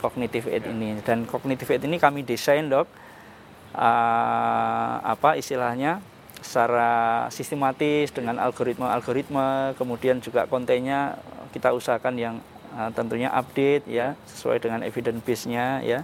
cognitive 0.00 0.48
aid 0.48 0.64
ini. 0.64 0.98
Dan 1.04 1.28
cognitive 1.28 1.68
aid 1.68 1.84
ini 1.84 2.00
kami 2.00 2.24
desain 2.24 2.66
dok 2.72 2.88
uh, 3.76 4.94
apa 5.04 5.36
istilahnya 5.36 6.00
secara 6.38 7.26
sistematis 7.34 8.14
dengan 8.14 8.38
algoritma-algoritma 8.38 9.74
kemudian 9.74 10.22
juga 10.22 10.46
kontennya 10.46 11.18
kita 11.50 11.74
usahakan 11.74 12.14
yang 12.16 12.34
uh, 12.78 12.88
tentunya 12.94 13.28
update 13.34 13.84
ya 13.90 14.14
sesuai 14.30 14.62
dengan 14.62 14.80
evidence 14.80 15.20
base-nya 15.20 15.84
ya. 15.84 16.00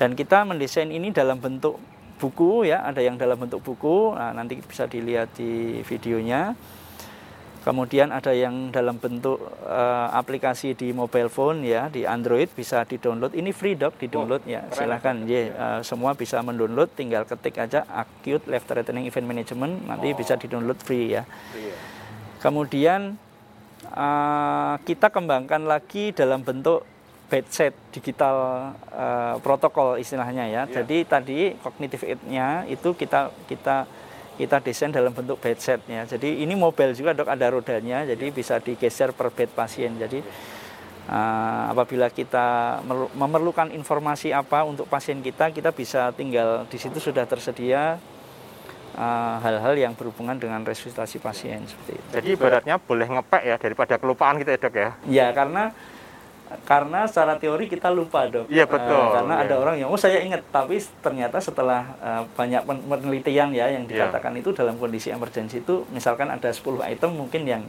Dan 0.00 0.16
kita 0.16 0.48
mendesain 0.48 0.88
ini 0.88 1.12
dalam 1.12 1.36
bentuk 1.38 1.76
buku 2.20 2.68
ya 2.68 2.84
ada 2.84 3.00
yang 3.00 3.16
dalam 3.16 3.40
bentuk 3.40 3.64
buku. 3.64 4.12
Nah, 4.12 4.36
nanti 4.36 4.60
bisa 4.60 4.84
dilihat 4.84 5.32
di 5.32 5.80
videonya. 5.80 6.52
Kemudian 7.60 8.08
ada 8.08 8.32
yang 8.32 8.72
dalam 8.72 8.96
bentuk 8.96 9.36
eh, 9.68 10.08
aplikasi 10.16 10.72
di 10.72 10.96
mobile 10.96 11.28
phone 11.28 11.60
ya 11.60 11.92
di 11.92 12.08
Android 12.08 12.48
bisa 12.48 12.88
di 12.88 12.96
download 12.96 13.36
ini 13.36 13.52
free 13.52 13.76
dok 13.76 14.00
di 14.00 14.08
download 14.08 14.48
ya. 14.48 14.64
keren. 14.64 14.72
silahkan 14.72 15.16
ya 15.28 15.40
eh, 15.52 15.80
semua 15.84 16.16
bisa 16.16 16.40
mendownload. 16.40 16.88
Tinggal 16.96 17.28
ketik 17.28 17.60
aja 17.60 17.84
acute 17.92 18.48
life 18.48 18.64
threatening 18.64 19.04
event 19.04 19.28
management. 19.28 19.84
Nanti 19.84 20.16
bisa 20.16 20.40
di 20.40 20.48
download 20.48 20.80
free 20.80 21.12
ya. 21.20 21.28
Iya. 21.52 21.76
Kemudian 22.40 23.20
eh, 23.92 24.74
kita 24.80 25.12
kembangkan 25.12 25.68
lagi 25.68 26.16
dalam 26.16 26.40
bentuk 26.40 26.88
bedset 27.30 27.72
digital 27.94 28.36
eh, 28.90 29.34
protokol 29.38 30.02
istilahnya 30.02 30.50
ya. 30.50 30.62
Iya. 30.66 30.82
Jadi 30.82 30.96
tadi 31.06 31.38
cognitive 31.62 32.02
aid-nya 32.02 32.66
itu 32.66 32.90
kita 32.98 33.30
kita 33.46 33.86
kita 34.34 34.56
desain 34.58 34.90
dalam 34.90 35.14
bentuk 35.14 35.38
bedset 35.38 35.78
ya. 35.86 36.02
Jadi 36.02 36.42
ini 36.42 36.58
mobile 36.58 36.90
juga 36.96 37.14
dok 37.14 37.30
ada 37.30 37.46
rodanya, 37.52 38.02
jadi 38.02 38.34
bisa 38.34 38.58
digeser 38.58 39.14
per 39.14 39.30
bed 39.30 39.54
pasien. 39.54 39.94
Jadi 39.94 40.18
eh, 41.06 41.62
apabila 41.70 42.10
kita 42.10 42.80
merlu- 42.82 43.12
memerlukan 43.14 43.70
informasi 43.70 44.34
apa 44.34 44.66
untuk 44.66 44.90
pasien 44.90 45.22
kita, 45.22 45.54
kita 45.54 45.70
bisa 45.70 46.10
tinggal 46.16 46.66
di 46.66 46.82
situ 46.82 46.98
sudah 46.98 47.28
tersedia 47.30 48.00
eh, 48.98 49.36
hal-hal 49.44 49.78
yang 49.78 49.92
berhubungan 49.94 50.34
dengan 50.34 50.66
resusitasi 50.66 51.22
pasien 51.22 51.62
seperti 51.62 51.92
itu. 51.94 52.08
Jadi 52.10 52.28
ibaratnya 52.34 52.74
boleh 52.82 53.06
ngepek 53.06 53.42
ya 53.46 53.56
daripada 53.60 53.94
kelupaan 54.02 54.40
gitu 54.42 54.50
ya 54.50 54.58
dok 54.58 54.74
ya. 54.74 54.90
Ya 55.06 55.26
karena 55.30 55.70
karena 56.60 57.06
secara 57.06 57.34
teori 57.36 57.66
kita 57.66 57.88
lupa 57.88 58.26
dok. 58.26 58.46
Iya, 58.46 58.66
betul. 58.66 58.90
Eh, 58.96 59.10
karena 59.12 59.34
Iya. 59.36 59.44
ada 59.44 59.54
orang 59.56 59.76
yang 59.76 59.88
oh 59.88 59.96
saya 59.96 60.18
ingat 60.18 60.42
tapi 60.48 60.76
ternyata 61.00 61.38
setelah 61.38 61.82
eh, 61.96 62.22
banyak 62.28 62.62
pen- 62.64 62.84
penelitian 62.84 63.50
ya 63.50 63.66
yang 63.68 63.84
Iya. 63.84 64.10
dikatakan 64.10 64.34
itu 64.34 64.50
dalam 64.50 64.74
kondisi 64.74 65.08
emergensi 65.08 65.58
itu 65.58 65.86
misalkan 65.90 66.26
ada 66.26 66.48
10 66.48 66.82
item 66.84 67.14
mungkin 67.16 67.42
yang 67.44 67.62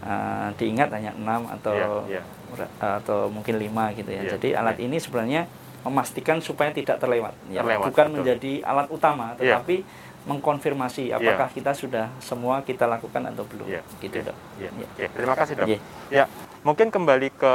eh, 0.00 0.48
diingat 0.54 0.92
hanya 0.92 1.12
6 1.12 1.48
atau 1.50 2.04
Iya, 2.06 2.20
iya. 2.54 2.66
atau 2.78 3.26
mungkin 3.26 3.56
lima 3.56 3.88
gitu 3.92 4.08
ya. 4.08 4.20
Iya, 4.20 4.30
Jadi 4.36 4.48
alat 4.52 4.76
ini 4.78 4.96
sebenarnya 4.96 5.48
memastikan 5.80 6.38
supaya 6.38 6.70
tidak 6.70 6.96
terlewat. 6.96 7.32
Ya, 7.48 7.60
Terlewat, 7.60 7.88
bukan 7.88 8.06
betul. 8.06 8.16
menjadi 8.20 8.52
alat 8.62 8.88
utama, 8.88 9.32
Iya. 9.34 9.60
tetapi 9.60 9.76
mengkonfirmasi 10.24 11.12
apakah 11.12 11.52
kita 11.52 11.76
sudah 11.76 12.08
semua 12.20 12.64
kita 12.64 12.88
lakukan 12.88 13.28
atau 13.28 13.44
belum. 13.44 13.68
Iya, 13.68 13.80
Gitu 14.00 14.24
iya, 14.24 14.28
dok. 14.32 14.36
Iya. 14.56 14.70
Iya. 14.72 14.86
Oke, 14.88 15.04
terima 15.12 15.34
kasih 15.36 15.54
dok. 15.56 15.66
Iya. 15.68 15.78
Ya, 16.08 16.24
mungkin 16.64 16.88
kembali 16.88 17.28
ke 17.36 17.54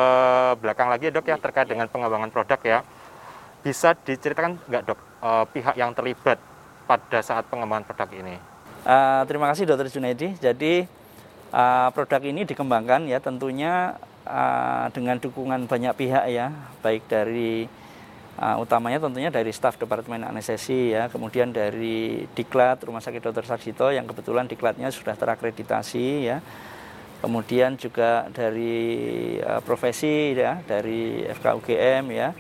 belakang 0.61 0.88
lagi 0.93 1.09
dok 1.09 1.25
ya 1.25 1.38
terkait 1.41 1.65
dengan 1.65 1.89
pengembangan 1.89 2.29
produk 2.29 2.59
ya. 2.61 2.79
Bisa 3.65 3.97
diceritakan 3.97 4.61
nggak 4.69 4.83
dok 4.85 4.99
eh, 5.01 5.45
pihak 5.49 5.75
yang 5.75 5.91
terlibat 5.97 6.38
pada 6.85 7.19
saat 7.21 7.45
pengembangan 7.49 7.85
produk 7.85 8.09
ini? 8.17 8.38
Uh, 8.81 9.21
terima 9.27 9.45
kasih 9.51 9.69
Dr. 9.69 9.91
Junaidi. 9.91 10.33
Jadi 10.39 10.88
uh, 11.53 11.89
produk 11.93 12.21
ini 12.23 12.47
dikembangkan 12.47 13.05
ya 13.05 13.19
tentunya 13.21 13.93
uh, 14.25 14.88
dengan 14.89 15.19
dukungan 15.19 15.67
banyak 15.69 15.93
pihak 15.93 16.25
ya, 16.31 16.49
baik 16.81 17.05
dari 17.05 17.67
uh, 18.39 18.58
utamanya 18.63 19.03
tentunya 19.03 19.27
dari 19.27 19.51
staf 19.51 19.75
Departemen 19.75 20.24
Anestesi 20.24 20.96
ya, 20.96 21.12
kemudian 21.12 21.51
dari 21.51 22.24
Diklat 22.31 22.81
Rumah 22.88 23.03
Sakit 23.03 23.19
Dr. 23.19 23.43
Sarjito 23.43 23.91
yang 23.91 24.08
kebetulan 24.08 24.48
Diklatnya 24.48 24.88
sudah 24.89 25.13
terakreditasi 25.19 26.08
ya. 26.24 26.39
Kemudian 27.19 27.75
juga 27.75 28.31
dari 28.31 29.36
uh, 29.43 29.60
profesi 29.60 30.31
ya, 30.31 30.63
dari 30.63 31.27
FKUGM 31.27 32.05
ya. 32.15 32.31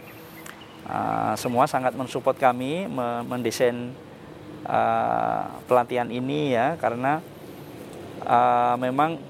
Uh, 0.89 1.35
semua 1.35 1.67
sangat 1.67 1.93
mensupport 1.93 2.33
kami 2.39 2.87
me- 2.87 3.23
mendesain 3.27 3.91
uh, 4.65 5.43
pelatihan 5.69 6.09
ini 6.09 6.55
ya 6.55 6.79
karena 6.81 7.21
uh, 8.25 8.73
memang 8.79 9.21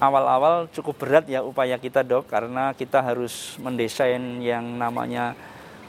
awal-awal 0.00 0.66
cukup 0.72 0.96
berat 0.96 1.24
ya 1.28 1.44
upaya 1.44 1.76
kita 1.76 2.00
dok 2.00 2.26
karena 2.26 2.72
kita 2.72 3.04
harus 3.04 3.54
mendesain 3.60 4.40
yang 4.40 4.64
namanya 4.80 5.36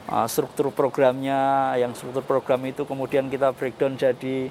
uh, 0.08 0.26
struktur 0.26 0.72
programnya 0.72 1.74
yang 1.78 1.92
struktur 1.94 2.24
program 2.24 2.62
itu 2.66 2.82
kemudian 2.88 3.28
kita 3.28 3.54
breakdown 3.54 3.94
jadi 3.94 4.50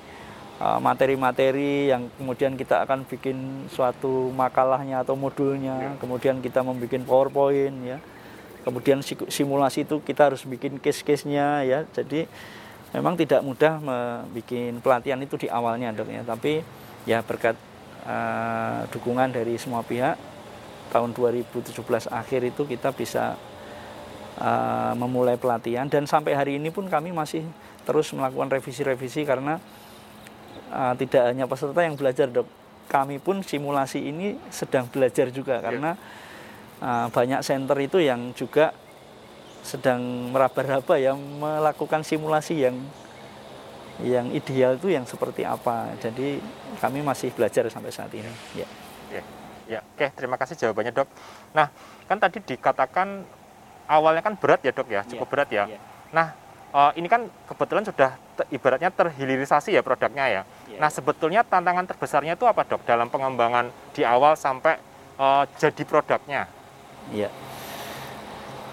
uh, 0.61 0.79
materi-materi 0.79 1.89
yang 1.89 2.07
kemudian 2.21 2.53
kita 2.53 2.85
akan 2.85 3.03
bikin 3.09 3.67
suatu 3.73 4.29
makalahnya 4.31 5.01
atau 5.01 5.17
modulnya. 5.17 5.97
Kemudian 5.97 6.39
kita 6.39 6.61
membuat 6.61 7.01
powerpoint 7.03 7.77
ya. 7.81 7.97
Kemudian 8.61 9.01
simulasi 9.33 9.89
itu 9.89 10.05
kita 10.05 10.29
harus 10.29 10.45
bikin 10.45 10.77
case-case-nya 10.77 11.65
ya. 11.65 11.81
Jadi 11.89 12.29
memang 12.93 13.17
tidak 13.17 13.41
mudah 13.41 13.81
membuat 13.81 14.77
pelatihan 14.85 15.17
itu 15.17 15.35
di 15.41 15.47
awalnya 15.49 15.89
dok 15.89 16.13
ya. 16.13 16.21
Tapi 16.21 16.61
ya 17.09 17.25
berkat 17.25 17.57
eh, 18.05 18.79
dukungan 18.93 19.33
dari 19.33 19.57
semua 19.57 19.81
pihak 19.81 20.13
tahun 20.93 21.17
2017 21.17 21.73
akhir 22.13 22.41
itu 22.45 22.61
kita 22.69 22.93
bisa 22.93 23.33
eh, 24.41 24.93
memulai 24.97 25.37
pelatihan 25.37 25.85
dan 25.85 26.09
sampai 26.09 26.33
hari 26.33 26.57
ini 26.57 26.73
pun 26.73 26.89
kami 26.89 27.13
masih 27.13 27.45
terus 27.85 28.09
melakukan 28.17 28.49
revisi-revisi 28.49 29.21
karena 29.23 29.61
eh, 30.73 30.93
tidak 30.97 31.21
hanya 31.29 31.45
peserta 31.45 31.85
yang 31.85 31.93
belajar 31.93 32.27
dok 32.27 32.49
kami 32.89 33.21
pun 33.23 33.39
simulasi 33.39 34.03
ini 34.03 34.35
sedang 34.49 34.89
belajar 34.89 35.29
juga 35.29 35.61
karena 35.61 35.93
eh, 36.81 37.07
banyak 37.13 37.45
center 37.45 37.77
itu 37.77 38.01
yang 38.01 38.33
juga 38.33 38.73
sedang 39.61 40.33
meraba-raba 40.33 40.97
ya 40.97 41.13
melakukan 41.13 42.01
simulasi 42.01 42.65
yang 42.65 42.75
yang 44.01 44.33
ideal 44.33 44.75
itu 44.77 44.89
yang 44.89 45.05
seperti 45.05 45.45
apa. 45.45 45.93
Jadi 46.01 46.41
kami 46.81 47.05
masih 47.05 47.29
belajar 47.33 47.69
sampai 47.69 47.93
saat 47.93 48.09
ini. 48.17 48.29
Ya. 48.57 48.67
Ya, 49.13 49.23
ya. 49.69 49.79
Oke, 49.93 50.09
terima 50.17 50.35
kasih 50.41 50.57
jawabannya 50.57 50.91
dok. 50.95 51.09
Nah, 51.53 51.69
kan 52.09 52.17
tadi 52.17 52.41
dikatakan 52.41 53.21
awalnya 53.87 54.21
kan 54.21 54.33
berat 54.35 54.61
ya 54.61 54.71
dok 54.71 54.87
ya, 54.87 55.01
cukup 55.05 55.27
Iya, 55.27 55.31
berat 55.31 55.49
ya. 55.49 55.63
iya. 55.69 55.79
Nah, 56.11 56.27
eh, 56.71 56.91
ini 56.97 57.07
kan 57.07 57.25
kebetulan 57.47 57.83
sudah 57.83 58.09
te- 58.35 58.49
ibaratnya 58.49 58.89
terhilirisasi 58.89 59.73
ya 59.73 59.81
produknya 59.81 60.25
ya. 60.27 60.41
Iya, 60.67 60.77
Nah, 60.79 60.89
sebetulnya 60.89 61.41
tantangan 61.41 61.85
terbesarnya 61.85 62.33
itu 62.33 62.45
apa 62.45 62.63
dok 62.63 62.83
dalam 62.83 63.07
pengembangan 63.07 63.67
di 63.91 64.01
awal 64.03 64.33
sampai 64.35 64.77
eh, 65.17 65.43
jadi 65.57 65.83
produknya? 65.85 66.49
Iya. 67.09 67.29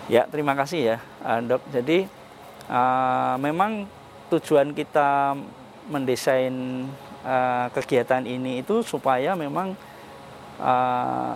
Ya, 0.09 0.25
terima 0.25 0.57
kasih 0.57 0.81
ya, 0.81 0.97
eh, 1.21 1.41
Dok. 1.45 1.63
Jadi 1.69 1.99
eh, 2.69 3.35
memang 3.39 3.85
tujuan 4.29 4.73
kita 4.73 5.37
mendesain 5.89 6.85
eh, 7.23 7.67
kegiatan 7.73 8.25
ini 8.25 8.61
itu 8.61 8.81
supaya 8.81 9.37
memang 9.37 9.77
eh, 10.61 11.33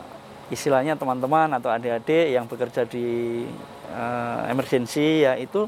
istilahnya 0.52 1.00
teman-teman 1.00 1.48
atau 1.56 1.72
adik-adik 1.72 2.36
yang 2.36 2.44
bekerja 2.44 2.84
di 2.84 3.40
eh, 3.88 4.40
emergency 4.52 5.24
ya 5.24 5.40
itu 5.40 5.64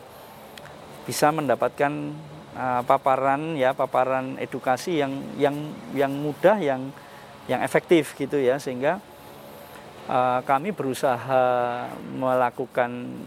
bisa 1.09 1.33
mendapatkan 1.33 2.13
eh, 2.53 2.83
paparan 2.85 3.57
ya 3.57 3.73
paparan 3.73 4.37
edukasi 4.37 5.01
yang 5.01 5.25
yang 5.41 5.57
yang 5.97 6.13
mudah 6.13 6.61
yang 6.61 6.93
yang 7.49 7.65
efektif 7.65 8.13
gitu 8.13 8.37
ya. 8.37 8.61
Sehingga 8.61 9.01
eh, 10.05 10.41
kami 10.45 10.77
berusaha 10.77 11.89
melakukan 12.13 13.25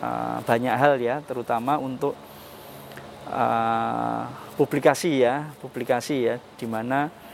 eh, 0.00 0.38
banyak 0.48 0.74
hal 0.80 0.96
ya 0.96 1.20
terutama 1.28 1.76
untuk 1.76 2.16
eh, 3.28 4.22
publikasi 4.56 5.20
ya 5.20 5.52
publikasi 5.60 6.16
ya 6.32 6.40
di 6.56 6.64
mana 6.64 7.25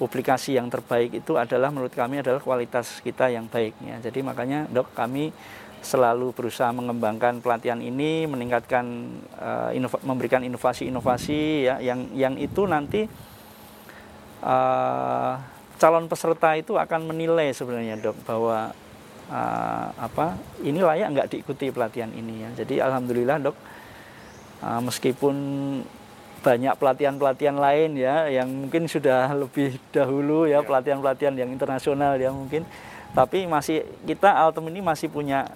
publikasi 0.00 0.56
yang 0.56 0.72
terbaik 0.72 1.12
itu 1.12 1.36
adalah 1.36 1.68
menurut 1.68 1.92
kami 1.92 2.24
adalah 2.24 2.40
kualitas 2.40 3.04
kita 3.04 3.28
yang 3.28 3.44
baik 3.52 3.76
ya. 3.84 4.00
Jadi 4.00 4.24
makanya 4.24 4.64
dok 4.72 4.96
kami 4.96 5.28
selalu 5.84 6.32
berusaha 6.32 6.72
mengembangkan 6.72 7.44
pelatihan 7.44 7.80
ini 7.84 8.24
meningkatkan 8.24 8.84
eh, 9.36 9.76
inova- 9.76 10.00
memberikan 10.00 10.40
inovasi-inovasi 10.40 11.68
ya 11.68 11.76
yang 11.84 12.08
yang 12.16 12.34
itu 12.40 12.64
nanti 12.64 13.04
eh, 14.40 15.32
calon 15.80 16.08
peserta 16.08 16.56
itu 16.56 16.80
akan 16.80 17.12
menilai 17.12 17.52
sebenarnya 17.52 18.00
dok 18.00 18.16
bahwa 18.24 18.72
eh, 19.28 19.88
apa 20.00 20.40
ini 20.64 20.80
layak 20.80 21.08
nggak 21.12 21.28
diikuti 21.36 21.68
pelatihan 21.68 22.08
ini 22.16 22.48
ya. 22.48 22.64
Jadi 22.64 22.80
alhamdulillah 22.80 23.36
dok 23.44 23.56
eh, 24.64 24.80
meskipun 24.80 25.36
banyak 26.40 26.72
pelatihan-pelatihan 26.80 27.56
lain 27.56 28.00
ya 28.00 28.28
yang 28.32 28.48
mungkin 28.48 28.88
sudah 28.88 29.28
lebih 29.36 29.76
dahulu 29.92 30.48
ya 30.48 30.64
pelatihan-pelatihan 30.64 31.36
yang 31.36 31.52
internasional 31.52 32.16
ya 32.16 32.32
mungkin. 32.32 32.64
Tapi 33.10 33.44
masih 33.44 33.84
kita 34.06 34.30
Altem 34.30 34.70
ini 34.70 34.80
masih 34.80 35.10
punya 35.10 35.50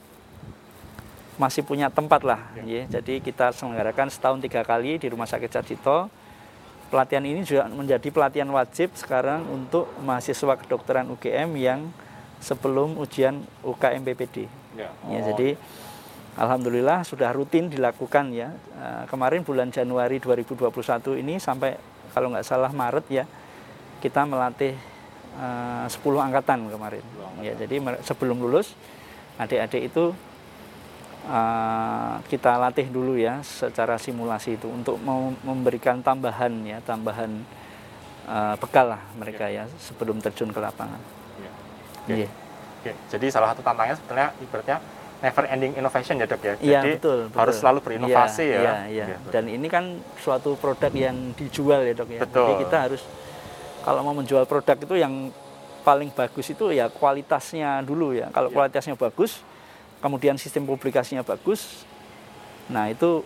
masih 1.35 1.67
punya 1.67 1.91
tempat 1.91 2.23
lah. 2.23 2.41
Ya. 2.63 2.87
jadi 2.87 3.19
kita 3.19 3.51
selenggarakan 3.51 4.07
setahun 4.07 4.39
tiga 4.39 4.63
kali 4.63 5.03
di 5.03 5.11
Rumah 5.11 5.27
Sakit 5.27 5.51
Sarjito 5.51 6.07
pelatihan 6.95 7.27
ini 7.27 7.43
juga 7.43 7.67
menjadi 7.67 8.09
pelatihan 8.15 8.47
wajib 8.55 8.95
sekarang 8.95 9.43
untuk 9.51 9.91
mahasiswa 9.99 10.55
kedokteran 10.55 11.11
UGM 11.11 11.51
yang 11.59 11.91
sebelum 12.39 12.95
ujian 13.01 13.43
UKM 13.67 14.07
PPD 14.07 14.47
Ya. 14.75 14.91
ya 15.07 15.21
jadi 15.31 15.55
alhamdulillah 16.35 17.07
sudah 17.07 17.31
rutin 17.31 17.71
dilakukan 17.71 18.35
ya. 18.35 18.51
Eh, 18.55 19.03
kemarin 19.07 19.47
bulan 19.47 19.71
Januari 19.71 20.19
2021 20.19 21.19
ini 21.19 21.39
sampai 21.39 21.79
kalau 22.15 22.31
nggak 22.31 22.47
salah 22.47 22.71
Maret 22.71 23.07
ya 23.11 23.25
kita 24.03 24.27
melatih 24.27 24.75
eh, 25.39 25.87
10 25.87 25.99
angkatan 26.19 26.71
kemarin. 26.71 27.05
Ya 27.43 27.55
jadi 27.55 27.79
sebelum 28.03 28.43
lulus 28.43 28.75
adik-adik 29.39 29.91
itu 29.95 30.15
eh, 31.31 32.15
kita 32.27 32.59
latih 32.59 32.91
dulu 32.91 33.15
ya 33.15 33.41
secara 33.47 33.99
simulasi 33.99 34.59
itu 34.59 34.67
untuk 34.67 34.99
memberikan 35.43 36.03
tambahan 36.03 36.53
ya 36.67 36.79
tambahan 36.83 37.63
bekal 38.57 38.89
lah 38.89 39.05
mereka 39.21 39.53
ya 39.53 39.69
sebelum 39.77 40.17
terjun 40.17 40.49
ke 40.49 40.57
lapangan. 40.57 40.97
Ya. 42.09 42.25
Iya. 42.25 42.29
Oke, 42.81 42.93
Jadi 43.13 43.33
salah 43.33 43.53
satu 43.53 43.61
tantangannya 43.61 43.97
sebetulnya 43.97 44.29
ibaratnya 44.41 44.77
never 45.25 45.45
ending 45.49 45.73
innovation 45.73 46.21
ya 46.21 46.27
dok 46.29 46.43
ya. 46.45 46.55
Iya 46.61 46.81
Jadi 46.85 46.91
betul, 47.01 47.19
betul. 47.27 47.39
harus 47.41 47.55
selalu 47.57 47.79
berinovasi 47.81 48.45
Iya, 48.45 48.53
ya. 48.53 48.61
Iya, 48.61 48.75
iya. 48.93 49.05
Iya, 49.09 49.17
betul. 49.17 49.33
Dan 49.33 49.45
ini 49.49 49.67
kan 49.73 49.85
suatu 50.21 50.51
produk 50.61 50.93
yang 50.93 51.17
dijual 51.33 51.81
ya 51.81 51.95
dok 51.97 52.09
ya. 52.13 52.21
Jadi 52.21 52.29
Betul. 52.29 52.61
kita 52.61 52.77
harus 52.77 53.03
kalau 53.81 54.01
mau 54.05 54.13
menjual 54.13 54.45
produk 54.45 54.77
itu 54.77 54.95
yang 55.01 55.33
paling 55.81 56.13
bagus 56.13 56.47
itu 56.49 56.65
ya 56.71 56.93
kualitasnya 56.93 57.81
dulu 57.81 58.13
ya. 58.13 58.29
Kalau 58.31 58.53
Iya. 58.53 58.57
kualitasnya 58.57 58.95
bagus, 58.97 59.41
kemudian 60.01 60.37
sistem 60.37 60.69
publikasinya 60.69 61.25
bagus, 61.25 61.85
nah 62.69 62.89
itu 62.89 63.25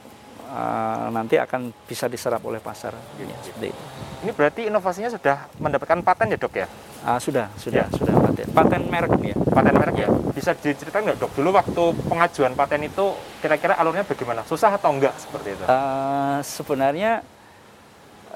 eh, 0.49 1.07
nanti 1.11 1.37
akan 1.37 1.61
bisa 1.85 2.07
diserap 2.07 2.41
oleh 2.43 2.59
pasar. 2.59 2.97
Ya, 3.15 3.29
seperti 3.39 3.69
itu. 3.69 3.83
Ini 4.19 4.31
berarti 4.33 4.61
inovasinya 4.67 5.07
sudah 5.09 5.47
mendapatkan 5.57 6.01
paten 6.01 6.27
ya 6.29 6.37
dok 6.37 6.55
ya? 6.57 6.67
Ah, 7.01 7.17
sudah, 7.17 7.47
sudah, 7.55 7.87
Iya. 7.87 7.95
sudah 7.95 8.15
paten. 8.19 8.47
Paten 8.51 8.83
merek 8.85 9.13
ya. 9.23 9.37
Paten 9.47 9.71
merek 9.73 9.97
ya? 9.97 10.09
Bisa 10.33 10.51
diceritakan 10.53 11.07
nggak 11.07 11.19
dok? 11.19 11.31
Dulu 11.33 11.51
waktu 11.53 11.83
pengajuan 12.05 12.53
paten 12.53 12.83
itu 12.83 13.05
kira-kira 13.39 13.77
alurnya 13.77 14.03
bagaimana? 14.03 14.43
Susah 14.43 14.73
atau 14.73 14.91
enggak 14.91 15.15
seperti 15.17 15.53
itu? 15.53 15.63
Eh, 15.63 16.39
sebenarnya 16.43 17.23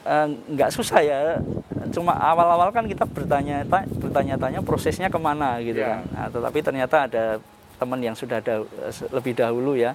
eh, 0.02 0.26
nggak 0.48 0.70
susah 0.70 0.98
ya 1.00 1.38
cuma 1.90 2.14
awal-awal 2.14 2.70
kan 2.70 2.86
kita 2.86 3.04
bertanya 3.04 3.62
bertanya-tanya 3.92 4.58
prosesnya 4.60 5.06
ke 5.06 5.16
mana 5.16 5.58
gitu 5.60 5.78
Iya. 5.78 5.88
kan 5.88 6.00
Nah, 6.08 6.26
tetapi 6.28 6.58
ternyata 6.58 6.96
ada 7.04 7.24
teman 7.76 7.98
yang 7.98 8.14
sudah 8.14 8.38
dah- 8.38 8.66
lebih 9.10 9.34
dahulu 9.34 9.74
ya 9.74 9.92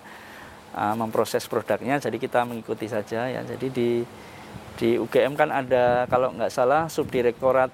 eh, 0.77 0.95
memproses 0.95 1.49
produknya 1.49 1.97
jadi 1.97 2.13
kita 2.15 2.45
mengikuti 2.45 2.85
saja 2.85 3.25
ya 3.25 3.41
jadi 3.41 3.67
di 3.67 3.89
di 4.77 4.93
UGM 4.93 5.33
kan 5.33 5.49
ada 5.49 6.05
kalau 6.05 6.29
nggak 6.31 6.53
salah 6.53 6.85
subdirektorat 6.85 7.73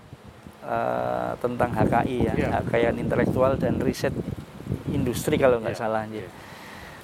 eh, 0.63 1.31
tentang 1.37 1.75
HKI 1.75 2.17
ya 2.23 2.33
Iya. 2.33 2.47
kekayaan 2.63 2.97
intelektual 2.97 3.59
dan 3.59 3.75
riset 3.77 4.15
industri 4.87 5.35
kalau 5.35 5.59
nggak 5.59 5.75
Iya, 5.75 5.81
salah 5.83 6.07
iya. 6.07 6.27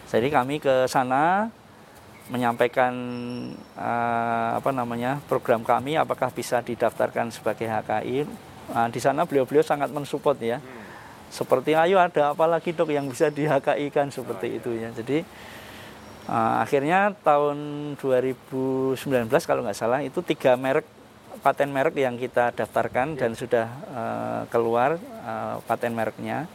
jadi 0.08 0.28
kami 0.32 0.58
ke 0.58 0.88
sana 0.88 1.52
menyampaikan 2.30 2.94
eh, 3.76 4.50
apa 4.56 4.70
namanya 4.70 5.18
program 5.26 5.66
kami 5.66 5.98
apakah 5.98 6.30
bisa 6.30 6.62
didaftarkan 6.62 7.34
sebagai 7.34 7.66
HKI. 7.66 8.24
Nah, 8.70 8.86
di 8.86 9.02
sana 9.02 9.26
beliau-beliau 9.26 9.66
sangat 9.66 9.90
mensupport 9.90 10.38
ya. 10.38 10.62
Seperti 11.30 11.74
ayo 11.74 11.98
ada 11.98 12.34
apa 12.34 12.46
lagi 12.46 12.70
dok 12.70 12.94
yang 12.94 13.10
bisa 13.10 13.34
di 13.34 13.50
HKI 13.50 13.90
kan 13.90 14.14
seperti 14.14 14.62
itu 14.62 14.78
ya. 14.78 14.94
Jadi 14.94 15.26
eh, 16.30 16.56
akhirnya 16.62 17.18
tahun 17.26 17.58
2019 17.98 19.02
kalau 19.50 19.66
nggak 19.66 19.78
salah 19.78 20.06
itu 20.06 20.22
tiga 20.22 20.54
merek 20.54 20.86
paten 21.40 21.72
merek 21.72 21.96
yang 21.96 22.20
kita 22.20 22.52
daftarkan 22.52 23.16
dan 23.16 23.34
sudah 23.34 23.68
eh, 23.90 24.42
keluar 24.52 25.00
eh, 25.02 25.56
paten 25.66 25.96
mereknya. 25.96 26.46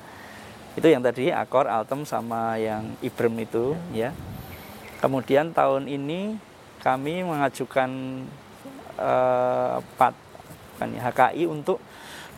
Itu 0.74 0.90
yang 0.90 1.06
tadi 1.06 1.30
Akor, 1.30 1.70
Altem 1.70 2.02
sama 2.02 2.58
yang 2.58 2.98
Ibrem 3.00 3.34
itu 3.42 3.78
ya. 3.94 4.10
Kemudian 4.98 5.54
tahun 5.54 5.86
ini 5.86 6.36
kami 6.84 7.24
mengajukan 7.24 7.90
eh, 9.00 9.76
pat, 9.96 10.14
ya, 10.82 11.00
HKI 11.10 11.44
untuk 11.48 11.80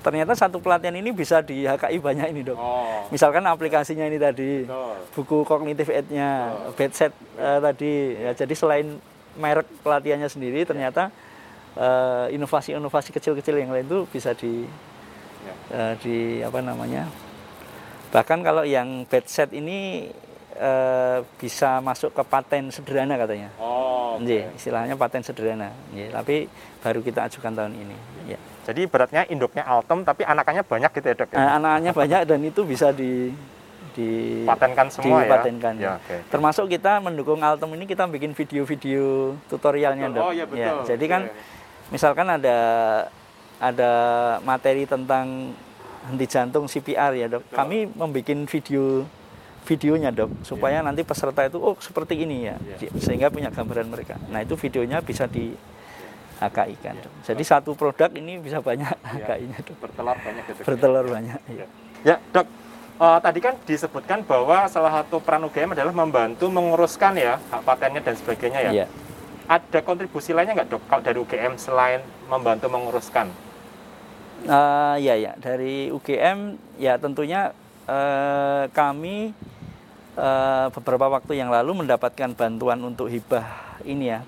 ternyata 0.06 0.32
satu 0.32 0.62
pelatihan 0.62 0.94
ini 0.94 1.10
bisa 1.10 1.42
di 1.42 1.66
HKI 1.66 1.98
banyak 1.98 2.30
ini 2.30 2.46
dok. 2.46 2.54
Oh, 2.54 3.10
Misalkan 3.10 3.42
aplikasinya 3.42 4.06
ini 4.06 4.16
tadi, 4.16 4.62
betul. 4.62 4.94
buku 5.12 5.36
kognitif 5.42 5.90
aid-nya, 5.90 6.54
bedset 6.72 7.10
eh, 7.34 7.58
tadi. 7.58 7.94
Ya, 8.16 8.30
jadi 8.32 8.54
selain 8.54 8.86
merek 9.34 9.66
pelatihannya 9.82 10.30
sendiri, 10.30 10.62
ternyata 10.62 11.10
eh, 11.74 12.32
inovasi-inovasi 12.32 13.10
kecil-kecil 13.10 13.58
yang 13.58 13.70
lain 13.70 13.84
itu 13.84 14.06
bisa 14.06 14.30
di 14.32 14.62
Ya. 15.42 15.54
eh, 15.70 15.94
di 16.02 16.16
apa 16.42 16.58
namanya 16.58 17.06
bahkan 18.10 18.42
kalau 18.42 18.66
yang 18.66 19.06
bedset 19.06 19.54
ini 19.54 20.10
eh, 20.52 21.18
bisa 21.38 21.78
masuk 21.78 22.10
ke 22.10 22.22
paten 22.24 22.66
sederhana 22.68 23.14
katanya 23.14 23.54
Oh, 23.54 23.85
oke. 24.16 24.24
Nggih, 24.24 24.42
istilahnya 24.52 24.94
paten 24.94 25.20
sederhana 25.20 25.70
Nggih, 25.90 26.08
tapi 26.10 26.36
baru 26.80 27.00
kita 27.00 27.20
ajukan 27.24 27.52
tahun 27.52 27.72
ini 27.72 27.96
ya. 28.26 28.38
Jadi 28.64 28.82
beratnya 28.84 29.22
induknya 29.26 29.62
Altem 29.62 30.02
tapi 30.02 30.24
anakannya 30.24 30.60
banyak 30.60 30.90
gitu 30.90 31.06
ya 31.06 31.14
dok 31.14 31.30
ya? 31.30 31.38
Eh, 31.38 31.50
anak-anaknya 31.54 31.92
banyak 31.92 32.20
dan 32.24 32.40
itu 32.42 32.60
bisa 32.62 32.90
di 32.90 33.30
di 33.92 34.42
Patenkan 34.42 34.90
semua 34.90 35.20
ya? 35.20 35.24
dipatenkan, 35.24 35.72
Ya, 35.78 35.96
oke. 35.96 36.28
termasuk 36.28 36.68
kita 36.68 36.98
mendukung 36.98 37.40
Altem 37.40 37.72
ini 37.72 37.84
kita 37.84 38.04
bikin 38.04 38.32
video-video 38.32 39.04
tutorialnya 39.46 40.10
Betul. 40.10 40.16
dok 40.16 40.24
Oh, 40.24 40.32
iya, 40.32 40.44
betul. 40.44 40.76
jadi 40.84 41.04
kan 41.06 41.22
Iya. 41.24 41.32
misalkan 41.88 42.26
ada 42.26 42.56
ada 43.56 43.90
materi 44.42 44.84
tentang 44.84 45.56
henti 46.04 46.26
jantung 46.26 46.66
CPR 46.66 47.14
ya 47.14 47.26
dok 47.26 47.40
Betul. 47.42 47.56
kami 47.56 47.78
membuat 47.88 48.44
video 48.44 49.06
videonya 49.66 50.08
dok 50.08 50.30
supaya 50.40 50.78
nanti 50.80 51.02
peserta 51.02 51.42
itu 51.42 51.58
oh 51.58 51.74
seperti 51.76 52.14
ini 52.16 52.46
ya 52.46 52.56
Iya. 52.78 52.94
sehingga 52.96 53.28
punya 53.28 53.50
gambaran 53.50 53.90
mereka 53.90 54.14
nah 54.30 54.38
itu 54.38 54.54
videonya 54.54 55.02
bisa 55.02 55.26
di 55.26 55.52
HKI 56.36 56.74
kan 56.78 56.94
Iya. 56.94 57.02
dok. 57.02 57.12
jadi 57.26 57.42
satu 57.42 57.70
produk 57.74 58.10
ini 58.14 58.38
bisa 58.38 58.62
banyak 58.62 58.94
Iya. 58.94 59.26
HKI-nya 59.26 59.58
dok 59.60 59.76
bertelur 59.82 60.16
banyak 60.16 60.42
gitu. 60.46 60.60
bertelur 60.62 61.06
banyak 61.06 61.40
iya. 61.50 61.66
Ya, 62.04 62.16
Dok. 62.30 62.46
uh, 62.96 63.18
tadi 63.18 63.42
kan 63.42 63.58
disebutkan 63.60 64.22
bahwa 64.22 64.70
salah 64.70 65.02
satu 65.02 65.18
peran 65.18 65.42
UGM 65.42 65.74
adalah 65.74 65.90
membantu 65.90 66.46
menguruskan 66.46 67.18
ya 67.18 67.42
hak 67.50 67.60
patennya 67.60 67.98
dan 67.98 68.14
sebagainya 68.14 68.60
ya. 68.62 68.70
Iya. 68.70 68.86
Ada 69.46 69.78
kontribusi 69.80 70.30
lainnya 70.30 70.54
nggak 70.54 70.70
dok 70.70 70.82
kalau 70.86 71.02
dari 71.02 71.18
UGM 71.18 71.54
selain 71.56 71.98
membantu 72.26 72.66
menguruskan? 72.66 73.26
Uh, 74.44 74.94
ya 75.00 75.16
ya 75.16 75.32
dari 75.34 75.88
UGM 75.88 76.54
ya 76.76 76.94
tentunya 76.96 77.50
uh, 77.88 78.68
kami 78.70 79.32
uh, 80.16 80.66
beberapa 80.72 81.06
waktu 81.08 81.36
yang 81.36 81.48
lalu 81.48 81.84
mendapatkan 81.84 82.32
bantuan 82.32 82.80
untuk 82.80 83.06
hibah 83.06 83.44
ini 83.84 84.10
ya 84.10 84.20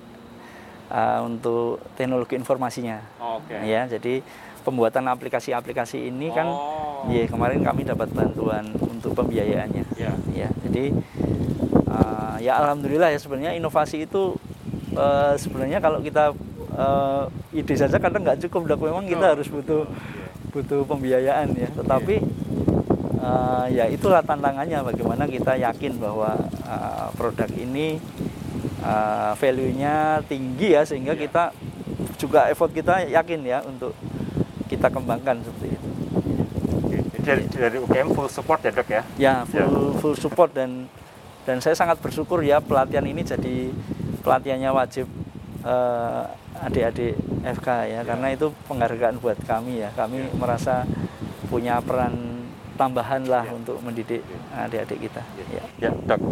uh, 0.88 1.24
untuk 1.24 1.82
teknologi 1.96 2.36
informasinya. 2.36 3.00
Oke. 3.18 3.56
Ya 3.64 3.84
jadi 3.84 4.20
pembuatan 4.62 5.08
aplikasi-aplikasi 5.08 6.12
ini 6.12 6.28
kan 6.30 6.44
Oh. 6.48 7.06
ya 7.08 7.24
kemarin 7.24 7.62
kami 7.62 7.86
dapat 7.86 8.10
bantuan 8.12 8.68
untuk 8.78 9.14
pembiayaannya. 9.14 9.84
Ya. 9.96 10.12
Ya 10.34 10.48
jadi 10.66 10.92
uh, 11.88 12.36
ya 12.38 12.58
alhamdulillah 12.58 13.10
ya 13.10 13.18
sebenarnya 13.18 13.52
inovasi 13.54 14.04
itu 14.04 14.34
uh, 14.94 15.34
sebenarnya 15.38 15.78
kalau 15.78 16.02
kita 16.02 16.34
uh, 16.74 17.26
ide 17.54 17.74
saja 17.74 17.96
kadang 17.96 18.26
nggak 18.26 18.42
cukup 18.46 18.74
dok 18.74 18.80
memang 18.86 19.06
kita 19.06 19.34
harus 19.34 19.48
butuh 19.48 19.86
Iya. 19.88 20.64
butuh 20.64 20.80
pembiayaan 20.88 21.52
ya 21.54 21.68
tetapi 21.76 22.24
uh, 23.18 23.66
ya 23.68 23.86
itulah 23.86 24.22
tantangannya 24.22 24.82
bagaimana 24.82 25.24
kita 25.24 25.54
yakin 25.54 25.98
bahwa 25.98 26.34
uh, 26.64 27.08
produk 27.14 27.48
ini 27.52 27.98
uh, 28.80 29.34
value-nya 29.34 30.22
tinggi 30.26 30.74
ya 30.74 30.82
sehingga 30.82 31.12
Iya. 31.12 31.22
kita 31.26 31.42
juga 32.18 32.50
effort 32.50 32.74
kita 32.74 33.06
yakin 33.06 33.40
ya 33.42 33.62
untuk 33.62 33.94
kita 34.66 34.90
kembangkan 34.90 35.38
seperti 35.40 35.66
itu. 35.70 35.88
Jadi 36.90 37.18
dari, 37.22 37.42
dari 37.48 37.76
UGM 37.78 38.10
full 38.10 38.28
support 38.28 38.60
ya 38.60 38.70
dok 38.74 38.88
ya? 38.90 39.02
ya 39.16 39.34
full 39.46 39.94
full 39.96 40.16
support 40.18 40.50
dan 40.52 40.90
dan 41.46 41.62
saya 41.62 41.72
sangat 41.72 41.96
bersyukur 41.98 42.44
ya 42.44 42.60
pelatihan 42.60 43.06
ini 43.06 43.24
jadi 43.24 43.72
pelatihannya 44.20 44.68
wajib 44.68 45.08
eh, 45.64 46.22
adik-adik 46.60 47.16
FK 47.56 47.68
ya 47.88 48.00
karena 48.04 48.34
itu 48.34 48.52
penghargaan 48.68 49.16
buat 49.16 49.38
kami 49.46 49.80
ya 49.80 49.88
kami 49.96 50.26
Ya. 50.26 50.34
merasa 50.36 50.74
punya 51.48 51.80
peran 51.80 52.27
tambahan 52.78 53.26
lah 53.26 53.42
Ya. 53.42 53.52
untuk 53.52 53.76
mendidik 53.82 54.22
adik-adik 54.54 55.10
kita 55.10 55.22
ya. 55.50 55.62
Ya 55.82 55.90
dok. 55.90 56.22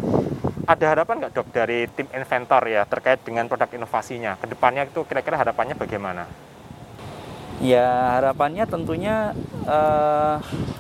Ada 0.66 0.94
harapan 0.94 1.14
nggak 1.26 1.34
dok 1.34 1.48
dari 1.50 1.90
tim 1.90 2.06
inventor 2.14 2.62
ya 2.66 2.86
terkait 2.86 3.18
dengan 3.26 3.50
produk 3.50 3.66
inovasinya? 3.74 4.38
Ke 4.38 4.46
depannya 4.46 4.86
itu 4.86 5.02
kira-kira 5.02 5.36
harapannya 5.36 5.74
bagaimana? 5.74 6.30
Ya 7.58 8.14
harapannya 8.20 8.64
tentunya 8.68 9.34
eh, 9.66 10.36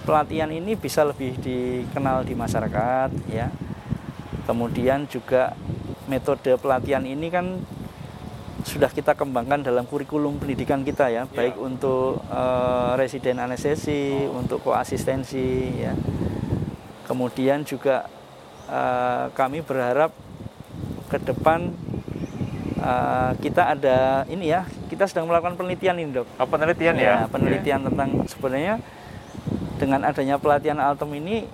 pelatihan 0.06 0.50
ini 0.54 0.78
bisa 0.78 1.02
lebih 1.02 1.34
dikenal 1.42 2.22
di 2.22 2.38
masyarakat 2.38 3.10
ya. 3.26 3.50
Kemudian 4.46 5.10
juga 5.10 5.58
metode 6.06 6.54
pelatihan 6.54 7.02
ini 7.02 7.26
kan 7.34 7.58
sudah 8.66 8.90
kita 8.90 9.14
kembangkan 9.14 9.62
dalam 9.62 9.86
kurikulum 9.86 10.42
pendidikan 10.42 10.82
kita 10.82 11.06
ya, 11.06 11.22
baik 11.30 11.54
untuk 11.54 12.18
eh, 12.26 12.90
residen 12.98 13.38
anestesi, 13.38 14.26
untuk 14.26 14.58
koasistensi 14.66 15.70
ya. 15.86 15.94
Kemudian 17.06 17.62
juga 17.62 18.10
eh, 18.66 19.30
kami 19.38 19.62
berharap 19.62 20.10
ke 21.06 21.18
depan 21.22 21.70
eh, 22.82 23.32
kita 23.38 23.78
ada 23.78 24.26
ini 24.26 24.50
ya, 24.50 24.66
kita 24.90 25.06
sedang 25.06 25.30
melakukan 25.30 25.54
penelitian 25.54 26.02
ini 26.02 26.10
dok. 26.10 26.26
Oh, 26.42 26.50
penelitian 26.50 26.98
ya? 26.98 27.30
penelitian 27.30 27.86
tentang 27.86 28.26
sebenarnya 28.26 28.82
dengan 29.78 30.02
adanya 30.02 30.42
pelatihan 30.42 30.82
Altem 30.82 31.14
ini 31.14 31.46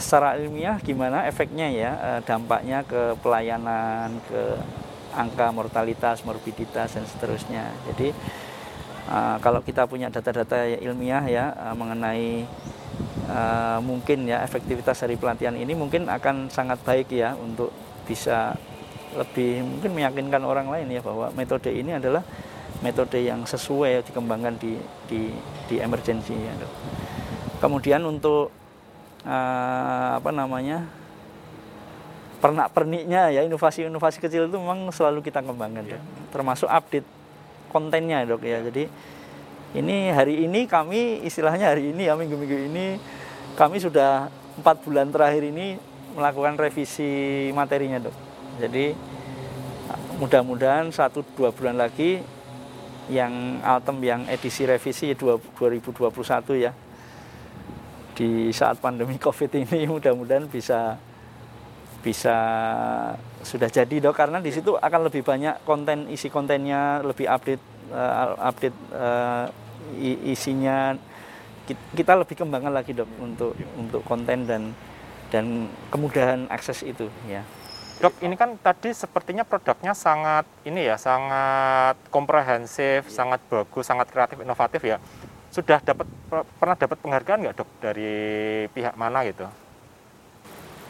secara 0.00 0.40
ilmiah 0.40 0.80
gimana 0.80 1.24
efeknya 1.24 1.72
ya 1.72 2.20
dampaknya 2.28 2.84
ke 2.84 3.16
pelayanan 3.24 4.12
ke 4.28 4.60
angka 5.16 5.50
mortalitas 5.50 6.22
morbiditas 6.22 6.94
dan 6.94 7.04
seterusnya 7.08 7.72
jadi 7.92 8.12
eh, 9.08 9.36
kalau 9.40 9.64
kita 9.64 9.88
punya 9.88 10.12
data-data 10.12 10.68
ilmiah 10.78 11.24
ya 11.24 11.44
eh, 11.56 11.74
mengenai 11.74 12.46
eh, 13.26 13.78
mungkin 13.80 14.28
ya 14.28 14.44
efektivitas 14.44 15.02
dari 15.02 15.16
pelatihan 15.16 15.56
ini 15.56 15.72
mungkin 15.72 16.06
akan 16.06 16.52
sangat 16.52 16.78
baik 16.84 17.10
ya 17.10 17.32
untuk 17.34 17.72
bisa 18.06 18.54
lebih 19.16 19.64
mungkin 19.64 19.90
meyakinkan 19.96 20.42
orang 20.44 20.68
lain 20.68 20.92
ya 20.92 21.00
bahwa 21.00 21.32
metode 21.32 21.72
ini 21.72 21.96
adalah 21.96 22.20
metode 22.84 23.16
yang 23.24 23.48
sesuai 23.48 24.04
dikembangkan 24.04 24.60
di 24.60 24.76
di 25.08 25.32
di 25.66 25.76
emergency 25.80 26.36
ya. 26.36 26.52
Kemudian 27.56 28.04
untuk 28.04 28.52
eh, 29.24 30.10
apa 30.20 30.30
namanya 30.30 30.84
pernak 32.36 32.72
perniknya 32.72 33.32
ya 33.32 33.40
inovasi-inovasi 33.44 34.20
kecil 34.20 34.48
itu 34.48 34.56
memang 34.56 34.92
selalu 34.92 35.24
kita 35.24 35.40
kembangkan 35.40 35.84
dok. 35.84 36.02
Termasuk 36.32 36.68
update 36.68 37.08
kontennya 37.72 38.22
dok 38.28 38.44
ya. 38.44 38.60
Jadi 38.60 38.88
ini 39.76 40.12
hari 40.12 40.44
ini 40.44 40.64
kami 40.68 41.24
istilahnya 41.24 41.72
hari 41.72 41.92
ini 41.92 42.08
ya 42.08 42.14
minggu-minggu 42.16 42.58
ini 42.72 42.86
kami 43.56 43.80
sudah 43.80 44.28
empat 44.60 44.84
bulan 44.84 45.08
terakhir 45.12 45.48
ini 45.48 45.76
melakukan 46.16 46.56
revisi 46.56 47.48
materinya 47.52 48.00
dok. 48.00 48.16
Jadi 48.60 48.86
mudah-mudahan 50.16 50.88
satu 50.88 51.20
dua 51.36 51.52
bulan 51.52 51.76
lagi 51.76 52.24
yang 53.12 53.62
Altem 53.62 54.02
yang 54.02 54.22
edisi 54.26 54.66
revisi 54.66 55.14
dua- 55.14 55.38
2021 55.60 56.56
ya 56.58 56.72
di 58.16 58.48
saat 58.50 58.80
pandemi 58.80 59.20
COVID 59.20 59.50
ini 59.60 59.84
mudah-mudahan 59.92 60.48
bisa 60.48 60.96
bisa 62.06 62.36
sudah 63.42 63.66
jadi 63.66 63.98
dok 63.98 64.14
karena 64.14 64.38
di 64.38 64.54
situ 64.54 64.78
akan 64.78 65.10
lebih 65.10 65.26
banyak 65.26 65.66
konten 65.66 66.06
isi 66.06 66.30
kontennya 66.30 67.02
lebih 67.02 67.26
update 67.26 67.62
eh, 67.90 68.14
update 68.38 68.78
i- 69.98 70.20
isinya. 70.30 70.94
Ki- 71.66 71.98
kita 71.98 72.14
lebih 72.14 72.38
kembangkan 72.38 72.70
lagi 72.70 72.94
dok 72.94 73.10
untuk 73.18 73.58
untuk 73.74 74.06
konten 74.06 74.46
dan 74.46 74.70
dan 75.34 75.66
kemudahan 75.90 76.46
akses 76.46 76.86
itu 76.86 77.10
ya. 77.26 77.42
Dok, 77.98 78.22
ini 78.22 78.36
kan 78.36 78.54
tadi 78.60 78.92
sepertinya 78.92 79.42
produknya 79.42 79.96
sangat 79.96 80.44
ini 80.68 80.84
ya, 80.84 81.00
sangat 81.00 81.96
komprehensif, 82.12 83.08
sangat 83.08 83.40
bagus, 83.48 83.88
sangat 83.88 84.06
kreatif, 84.12 84.36
inovatif 84.44 84.84
ya. 84.84 85.00
Sudah 85.48 85.80
dapat 85.80 86.04
per- 86.28 86.46
pernah 86.60 86.76
dapat 86.76 87.00
penghargaan 87.00 87.40
nggak 87.42 87.56
dok 87.56 87.70
dari 87.80 88.14
pihak 88.70 88.94
mana 89.00 89.24
gitu? 89.24 89.48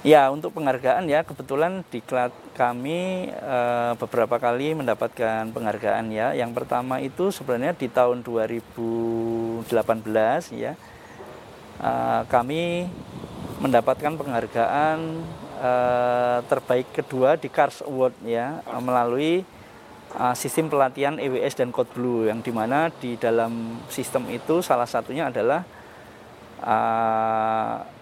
Ya, 0.07 0.31
untuk 0.31 0.55
penghargaan 0.55 1.11
ya 1.11 1.27
kebetulan 1.27 1.83
diklat 1.91 2.31
kami 2.55 3.27
eh, 3.27 3.93
beberapa 3.99 4.39
kali 4.39 4.79
mendapatkan 4.79 5.51
penghargaan 5.51 6.15
ya. 6.15 6.31
Yang 6.31 6.63
pertama 6.63 7.03
itu 7.03 7.35
sebenarnya 7.35 7.75
di 7.75 7.91
tahun 7.91 8.23
2018 8.23 9.67
ya. 10.55 10.79
eh, 11.83 12.23
kami 12.31 12.87
mendapatkan 13.59 14.15
penghargaan 14.15 14.99
eh, 15.59 16.39
terbaik 16.47 16.87
kedua 16.95 17.35
di 17.35 17.51
Cars 17.51 17.83
Award 17.83 18.15
ya 18.23 18.63
melalui 18.79 19.43
sistem 20.39 20.71
pelatihan 20.71 21.19
EWS 21.19 21.59
dan 21.59 21.75
Code 21.75 21.91
Blue 21.99 22.31
yang 22.31 22.47
di 22.47 22.55
mana 22.55 22.95
di 22.95 23.19
dalam 23.19 23.83
sistem 23.91 24.31
itu 24.31 24.63
salah 24.63 24.87
satunya 24.87 25.35
adalah 25.35 25.67
eh, 26.63 27.96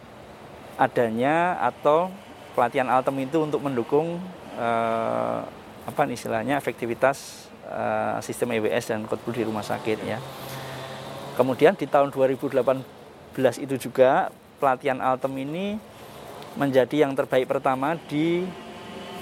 adanya 0.75 1.59
atau 1.61 2.11
pelatihan 2.55 2.87
Altem 2.91 3.23
itu 3.23 3.43
untuk 3.43 3.63
mendukung 3.63 4.19
eh, 4.59 5.39
apa 5.85 6.01
istilahnya 6.09 6.57
efektivitas 6.57 7.49
eh, 7.67 8.19
sistem 8.23 8.55
EWS 8.59 8.85
dan 8.91 9.01
Code 9.07 9.23
Blue 9.23 9.37
di 9.37 9.45
rumah 9.45 9.63
sakit 9.63 9.99
ya. 10.03 10.19
Kemudian 11.35 11.75
di 11.75 11.91
tahun 11.91 12.15
2018 12.15 12.63
itu 13.59 13.75
juga 13.91 14.31
pelatihan 14.59 15.03
Altem 15.03 15.35
ini 15.35 15.77
menjadi 16.55 17.03
yang 17.03 17.19
terbaik 17.19 17.51
pertama 17.51 17.99
di 18.07 18.47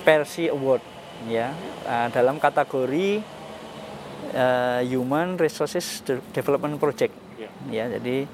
Persi 0.04 0.52
Award 0.52 0.84
ya 1.28 1.52
eh, 1.84 2.08
dalam 2.12 2.36
kategori 2.36 3.20
eh, 4.32 4.80
Human 4.92 5.36
Resources 5.36 6.04
De- 6.04 6.24
Development 6.32 6.76
Project 6.76 7.14
Iya. 7.40 7.48
ya 7.72 7.84
jadi 7.98 8.28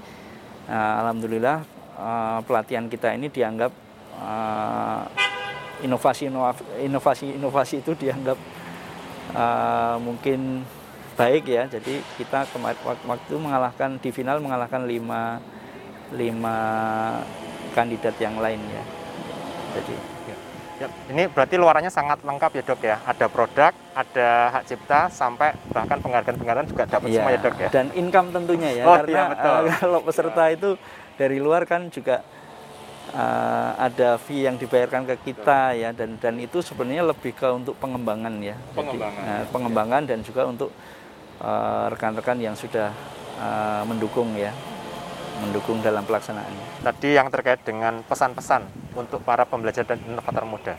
eh, 0.69 0.95
alhamdulillah 1.01 1.78
eh, 1.99 2.39
pelatihan 2.43 2.87
kita 2.87 3.13
ini 3.13 3.29
dianggap 3.29 3.73
eh, 4.17 5.03
inovasi 5.83 6.31
inovasi 6.81 7.27
inovasi 7.35 7.75
itu 7.79 7.93
dianggap 7.95 8.39
eh, 9.35 9.97
mungkin 9.99 10.63
baik 11.15 11.45
ya 11.45 11.67
jadi 11.67 11.99
kita 12.15 12.47
kemarin 12.55 12.79
waktu 13.05 13.35
mengalahkan 13.35 13.99
di 13.99 14.11
final 14.11 14.39
mengalahkan 14.39 14.87
lima 14.87 15.43
lima 16.15 16.57
kandidat 17.75 18.15
yang 18.19 18.39
lain 18.39 18.63
ya 18.65 18.85
jadi 19.75 19.95
Ya, 20.79 20.87
ini 21.11 21.27
berarti 21.27 21.59
luarannya 21.59 21.91
sangat 21.91 22.23
lengkap 22.23 22.55
ya 22.55 22.63
dok 22.63 22.81
ya. 22.87 22.97
Ada 23.03 23.27
produk, 23.27 23.75
ada 23.99 24.29
hak 24.55 24.63
cipta, 24.63 25.11
sampai 25.11 25.51
bahkan 25.75 25.99
penghargaan-penghargaan 25.99 26.71
juga 26.71 26.87
dapat 26.87 27.11
semua 27.11 27.35
ya 27.35 27.39
dok 27.43 27.55
ya. 27.59 27.69
dan 27.75 27.91
income 27.99 28.31
tentunya 28.31 28.71
ya 28.71 28.85
Oh, 28.87 28.95
karena 28.95 29.11
iya, 29.11 29.23
betul. 29.27 29.59
eh, 29.59 29.75
kalau 29.75 29.99
peserta 30.07 30.43
itu 30.55 30.71
dari 31.19 31.43
luar 31.43 31.67
kan 31.67 31.91
juga 31.91 32.23
uh, 33.13 33.73
ada 33.77 34.17
fee 34.23 34.47
yang 34.47 34.57
dibayarkan 34.57 35.05
ke 35.11 35.33
kita 35.33 35.75
ya 35.75 35.91
dan 35.91 36.17
dan 36.23 36.39
itu 36.39 36.63
sebenarnya 36.63 37.11
lebih 37.11 37.35
ke 37.35 37.49
untuk 37.51 37.75
pengembangan 37.83 38.39
ya 38.39 38.57
pengembangan, 38.73 39.19
Jadi, 39.19 39.29
uh, 39.29 39.45
pengembangan 39.51 40.03
dan 40.07 40.19
juga 40.23 40.43
untuk 40.47 40.71
rekan-rekan 41.95 42.39
uh, 42.39 42.45
yang 42.51 42.57
sudah 42.59 42.91
uh, 43.39 43.83
mendukung 43.87 44.35
ya 44.35 44.51
mendukung 45.39 45.79
dalam 45.79 46.03
pelaksanaannya. 46.03 46.83
Tadi 46.83 47.15
yang 47.15 47.31
terkait 47.31 47.63
dengan 47.63 48.03
pesan-pesan 48.03 48.67
untuk 48.99 49.23
para 49.23 49.47
pembelajar 49.47 49.87
dan 49.87 50.03
inovator 50.03 50.43
muda. 50.43 50.75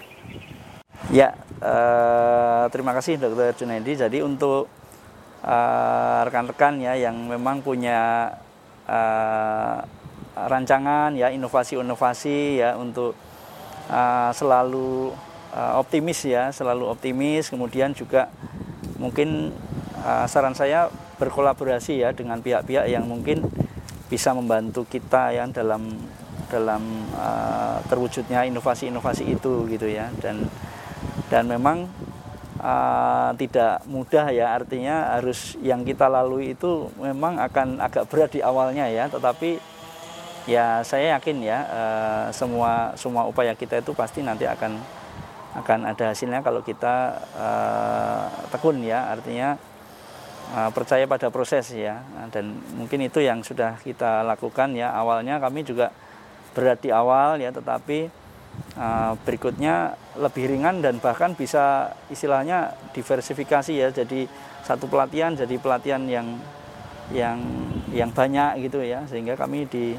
Ya, 1.15 1.31
uh, 1.63 2.67
terima 2.67 2.91
kasih 2.91 3.15
Dr. 3.15 3.55
Junaidi. 3.55 3.95
Jadi 3.95 4.19
untuk 4.19 4.67
rekan-rekan 6.27 6.75
uh, 6.75 6.91
ya 6.91 7.07
yang 7.07 7.15
memang 7.31 7.63
punya 7.63 8.27
uh, 8.83 9.79
rancangan 10.47 11.17
ya 11.17 11.33
inovasi-inovasi 11.33 12.63
ya 12.63 12.79
untuk 12.79 13.17
uh, 13.89 14.31
selalu 14.31 15.11
uh, 15.51 15.81
optimis 15.81 16.23
ya, 16.23 16.53
selalu 16.53 16.87
optimis. 16.87 17.49
Kemudian 17.49 17.91
juga 17.91 18.29
mungkin 18.95 19.51
uh, 19.99 20.25
saran 20.29 20.55
saya 20.55 20.87
berkolaborasi 21.19 21.99
ya 21.99 22.15
dengan 22.15 22.39
pihak-pihak 22.39 22.87
yang 22.87 23.03
mungkin 23.03 23.43
bisa 24.07 24.31
membantu 24.31 24.87
kita 24.87 25.35
ya 25.35 25.45
dalam 25.51 25.99
dalam 26.49 26.81
uh, 27.13 27.77
terwujudnya 27.85 28.47
inovasi-inovasi 28.49 29.37
itu 29.37 29.69
gitu 29.69 29.85
ya 29.85 30.09
dan 30.17 30.49
dan 31.29 31.45
memang 31.45 31.85
uh, 32.57 33.31
tidak 33.37 33.85
mudah 33.85 34.33
ya 34.33 34.57
artinya 34.57 35.13
harus 35.13 35.55
yang 35.61 35.85
kita 35.85 36.09
lalui 36.09 36.57
itu 36.57 36.89
memang 36.97 37.37
akan 37.37 37.77
agak 37.77 38.09
berat 38.09 38.33
di 38.33 38.41
awalnya 38.41 38.89
ya 38.89 39.05
tetapi 39.07 39.61
ya 40.45 40.85
saya 40.87 41.19
yakin 41.19 41.43
ya 41.43 41.59
uh, 41.67 42.25
semua 42.31 42.93
semua 42.95 43.27
upaya 43.27 43.51
kita 43.57 43.81
itu 43.83 43.91
pasti 43.91 44.23
nanti 44.23 44.47
akan 44.47 44.79
akan 45.49 45.89
ada 45.89 46.13
hasilnya 46.13 46.45
kalau 46.45 46.61
kita 46.61 47.17
uh, 47.33 48.29
tekun 48.53 48.85
ya. 48.85 49.09
Artinya 49.09 49.57
uh, 50.53 50.69
percaya 50.69 51.09
pada 51.09 51.33
proses 51.33 51.73
ya. 51.73 52.05
Dan 52.29 52.61
mungkin 52.77 53.01
itu 53.01 53.19
yang 53.19 53.41
sudah 53.41 53.81
kita 53.81 54.21
lakukan 54.23 54.77
ya. 54.77 54.93
Awalnya 54.93 55.41
kami 55.41 55.65
juga 55.65 55.89
berat 56.53 56.81
di 56.81 56.89
awal 56.93 57.41
ya 57.41 57.53
tetapi 57.53 58.21
berikutnya 59.23 59.95
lebih 60.19 60.51
ringan 60.51 60.83
dan 60.83 60.99
bahkan 60.99 61.31
bisa 61.31 61.95
istilahnya 62.11 62.75
diversifikasi 62.91 63.71
ya. 63.71 63.89
Jadi 63.89 64.29
satu 64.65 64.85
pelatihan 64.85 65.31
jadi 65.33 65.55
pelatihan 65.57 66.03
yang 66.05 66.37
yang 67.09 67.39
yang 67.89 68.09
banyak 68.13 68.69
gitu 68.69 68.85
ya. 68.85 69.05
Sehingga 69.09 69.33
kami 69.39 69.65
di 69.65 69.95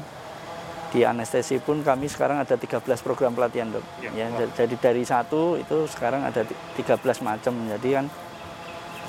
di 0.91 1.07
anestesi 1.07 1.55
pun 1.63 1.79
kami 1.81 2.11
sekarang 2.11 2.43
ada 2.43 2.59
13 2.59 2.83
program 2.99 3.31
pelatihan 3.31 3.71
dok 3.71 3.85
ya, 4.03 4.11
ya 4.11 4.27
jadi 4.51 4.75
dari 4.75 5.07
satu 5.07 5.55
itu 5.55 5.87
sekarang 5.87 6.27
ada 6.27 6.43
13 6.43 6.99
macam 7.23 7.53
jadi 7.79 7.89
kan 7.95 8.05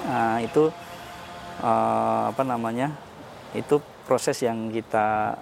uh, 0.07 0.39
itu 0.39 0.71
uh, 1.59 2.31
apa 2.31 2.43
namanya 2.47 2.95
itu 3.53 3.83
proses 4.07 4.41
yang 4.47 4.71
kita 4.71 5.37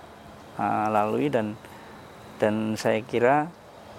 uh, 0.57 0.87
lalui 0.88 1.29
dan 1.29 1.55
dan 2.40 2.72
saya 2.74 3.05
kira 3.05 3.53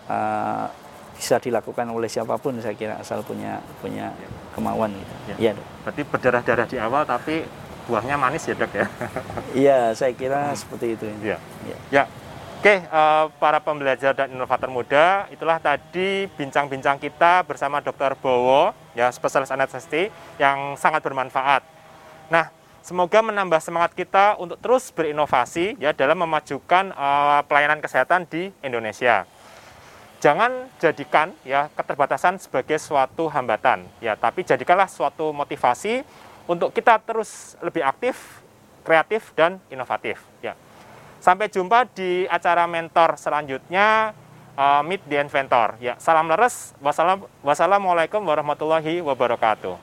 uh, 0.09 0.65
bisa 1.13 1.37
dilakukan 1.37 1.85
oleh 1.93 2.09
siapa 2.09 2.41
pun 2.41 2.57
saya 2.57 2.73
kira 2.73 2.97
asal 2.97 3.21
punya 3.21 3.61
punya 3.77 4.09
kemauan 4.57 4.89
gitu. 4.97 5.13
Ya. 5.29 5.35
ya 5.37 5.51
dok. 5.53 5.67
Berarti 5.85 6.01
berdarah-darah 6.09 6.65
di 6.65 6.77
awal 6.81 7.05
tapi 7.05 7.45
buahnya 7.85 8.17
manis 8.17 8.49
ya 8.49 8.57
dok 8.57 8.73
ya? 8.73 8.87
Iya 9.53 9.79
saya 9.93 10.17
kira 10.17 10.49
hmm. 10.49 10.57
seperti 10.57 10.87
itu. 10.97 11.05
Ya. 11.21 11.37
Ya. 11.69 11.77
ya. 11.93 12.03
Oke, 12.61 12.77
uh, 12.93 13.25
para 13.41 13.57
pembelajar 13.57 14.13
dan 14.13 14.29
inovator 14.37 14.69
muda, 14.69 15.25
itulah 15.33 15.57
tadi 15.57 16.29
bincang-bincang 16.37 17.01
kita 17.01 17.41
bersama 17.41 17.81
Dr. 17.81 18.13
Bowo, 18.13 18.69
ya 18.93 19.09
spesialis 19.09 19.49
anestesi 19.49 20.13
yang 20.37 20.77
sangat 20.77 21.01
bermanfaat. 21.01 21.65
Nah, 22.29 22.53
semoga 22.85 23.25
menambah 23.25 23.57
semangat 23.65 23.97
kita 23.97 24.37
untuk 24.37 24.61
terus 24.61 24.93
berinovasi 24.93 25.73
ya 25.81 25.89
dalam 25.89 26.21
memajukan 26.21 26.93
uh, 26.93 27.41
pelayanan 27.49 27.81
kesehatan 27.81 28.29
di 28.29 28.53
Indonesia. 28.61 29.25
Jangan 30.21 30.69
jadikan 30.77 31.33
ya 31.41 31.65
keterbatasan 31.73 32.37
sebagai 32.37 32.77
suatu 32.77 33.25
hambatan 33.25 33.89
ya, 34.05 34.13
tapi 34.13 34.45
jadikanlah 34.45 34.85
suatu 34.85 35.33
motivasi 35.33 36.05
untuk 36.45 36.69
kita 36.77 37.01
terus 37.01 37.57
lebih 37.65 37.81
aktif, 37.81 38.21
kreatif 38.85 39.33
dan 39.33 39.57
inovatif 39.73 40.21
ya. 40.45 40.53
Sampai 41.21 41.53
jumpa 41.53 41.85
di 41.85 42.25
acara 42.25 42.65
mentor 42.65 43.13
selanjutnya, 43.13 44.09
uh, 44.57 44.81
Meet 44.81 45.05
the 45.05 45.21
Inventor. 45.21 45.77
Ya, 45.77 45.93
salam 46.01 46.25
leres, 46.25 46.73
wassalam, 46.81 47.29
wassalamualaikum 47.45 48.25
warahmatullahi 48.25 49.05
wabarakatuh. 49.05 49.77